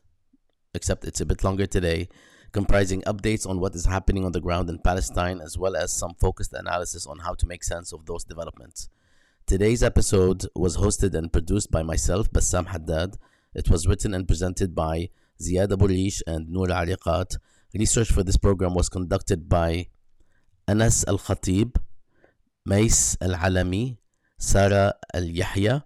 except 0.74 1.04
it's 1.04 1.20
a 1.20 1.26
bit 1.26 1.43
longer 1.43 1.66
today, 1.66 2.08
comprising 2.54 3.02
updates 3.02 3.45
on 3.45 3.60
what 3.60 3.76
is 3.76 3.86
happening 3.86 4.24
on 4.24 4.32
the 4.32 4.39
ground 4.39 4.70
in 4.70 4.80
Palestine, 4.80 5.41
as 5.41 5.58
well 5.58 5.76
as 5.76 5.91
some 5.91 6.14
focused 6.22 6.54
analysis 6.54 7.06
on 7.06 7.20
how 7.20 7.34
to 7.34 7.45
make 7.45 7.66
sense 7.66 7.91
of 7.91 8.06
those 8.06 8.24
developments. 8.24 8.88
Today's 9.45 9.84
episode 9.84 10.45
was 10.56 10.78
hosted 10.78 11.14
and 11.16 11.34
produced 11.34 11.70
by 11.70 11.84
myself, 11.84 12.32
Bassam 12.32 12.68
Haddad. 12.68 13.18
It 13.54 13.70
was 13.70 13.88
written 13.88 14.14
and 14.14 14.26
presented 14.26 14.74
by 14.74 15.10
Ziad 15.43 15.74
Abu 15.74 15.88
Rish 15.88 16.24
and 16.26 16.49
Noura 16.49 16.86
Erakat. 16.86 17.36
Research 17.74 18.10
for 18.10 18.24
this 18.24 18.38
program 18.38 18.74
was 18.74 18.88
conducted 18.88 19.49
by 19.49 19.88
Mayss 20.68 21.05
Al 23.22 23.34
Alami, 23.34 23.97
Sarah 24.38 24.93
Al 25.14 25.24
Yahya, 25.24 25.86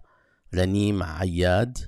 Raneem 0.52 1.02
Ayyad, 1.02 1.86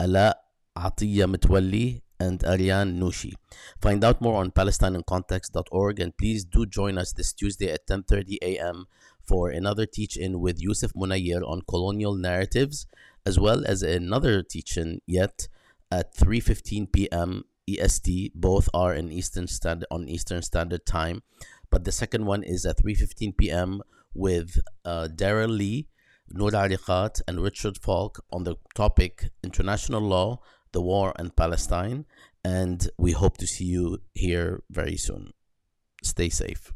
Alaa 0.00 0.34
Attiah 0.76 1.26
Mitwali, 1.26 2.02
and 2.20 2.44
Ariane 2.44 2.98
Nushi. 2.98 3.32
Find 3.80 4.04
out 4.04 4.20
more 4.20 4.40
on 4.40 4.50
PalestineInContext.org 4.50 6.00
and 6.00 6.16
please 6.16 6.44
do 6.44 6.66
join 6.66 6.98
us 6.98 7.12
this 7.12 7.32
Tuesday 7.32 7.70
at 7.70 7.86
10:30 7.86 8.38
a.m. 8.42 8.86
for 9.22 9.50
another 9.50 9.86
teach-in 9.86 10.40
with 10.40 10.60
Yousef 10.60 10.92
Munayyer 10.94 11.42
on 11.46 11.62
colonial 11.68 12.14
narratives, 12.14 12.86
as 13.24 13.38
well 13.38 13.64
as 13.66 13.82
another 13.82 14.42
teach-in 14.42 15.00
yet 15.06 15.48
at 15.90 16.14
3:15 16.14 16.92
p.m. 16.92 17.44
EST. 17.68 18.32
Both 18.34 18.68
are 18.72 18.94
in 18.94 19.12
Eastern 19.12 19.46
Standard 19.46 19.86
on 19.90 20.08
Eastern 20.08 20.42
Standard 20.42 20.86
Time, 20.86 21.22
but 21.70 21.84
the 21.84 21.92
second 21.92 22.26
one 22.26 22.42
is 22.42 22.64
at 22.66 22.78
3:15 22.78 23.36
p.m. 23.36 23.82
with 24.14 24.58
uh, 24.84 25.08
Darryl 25.14 25.56
Li, 25.56 25.88
Noor 26.30 26.50
Erakat, 26.50 27.20
and 27.26 27.40
Richard 27.40 27.78
Falk 27.78 28.24
on 28.32 28.44
the 28.44 28.56
topic 28.74 29.30
international 29.42 30.00
law 30.00 30.40
the 30.72 30.80
war 30.80 31.12
and 31.16 31.34
Palestine. 31.34 32.04
And 32.44 32.88
we 32.96 33.12
hope 33.12 33.36
to 33.38 33.46
see 33.46 33.64
you 33.64 33.98
here 34.14 34.62
very 34.70 34.96
soon. 34.96 35.32
Stay 36.02 36.28
safe. 36.28 36.72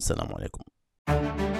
Assalamu 0.00 0.38
alaikum. 0.38 1.53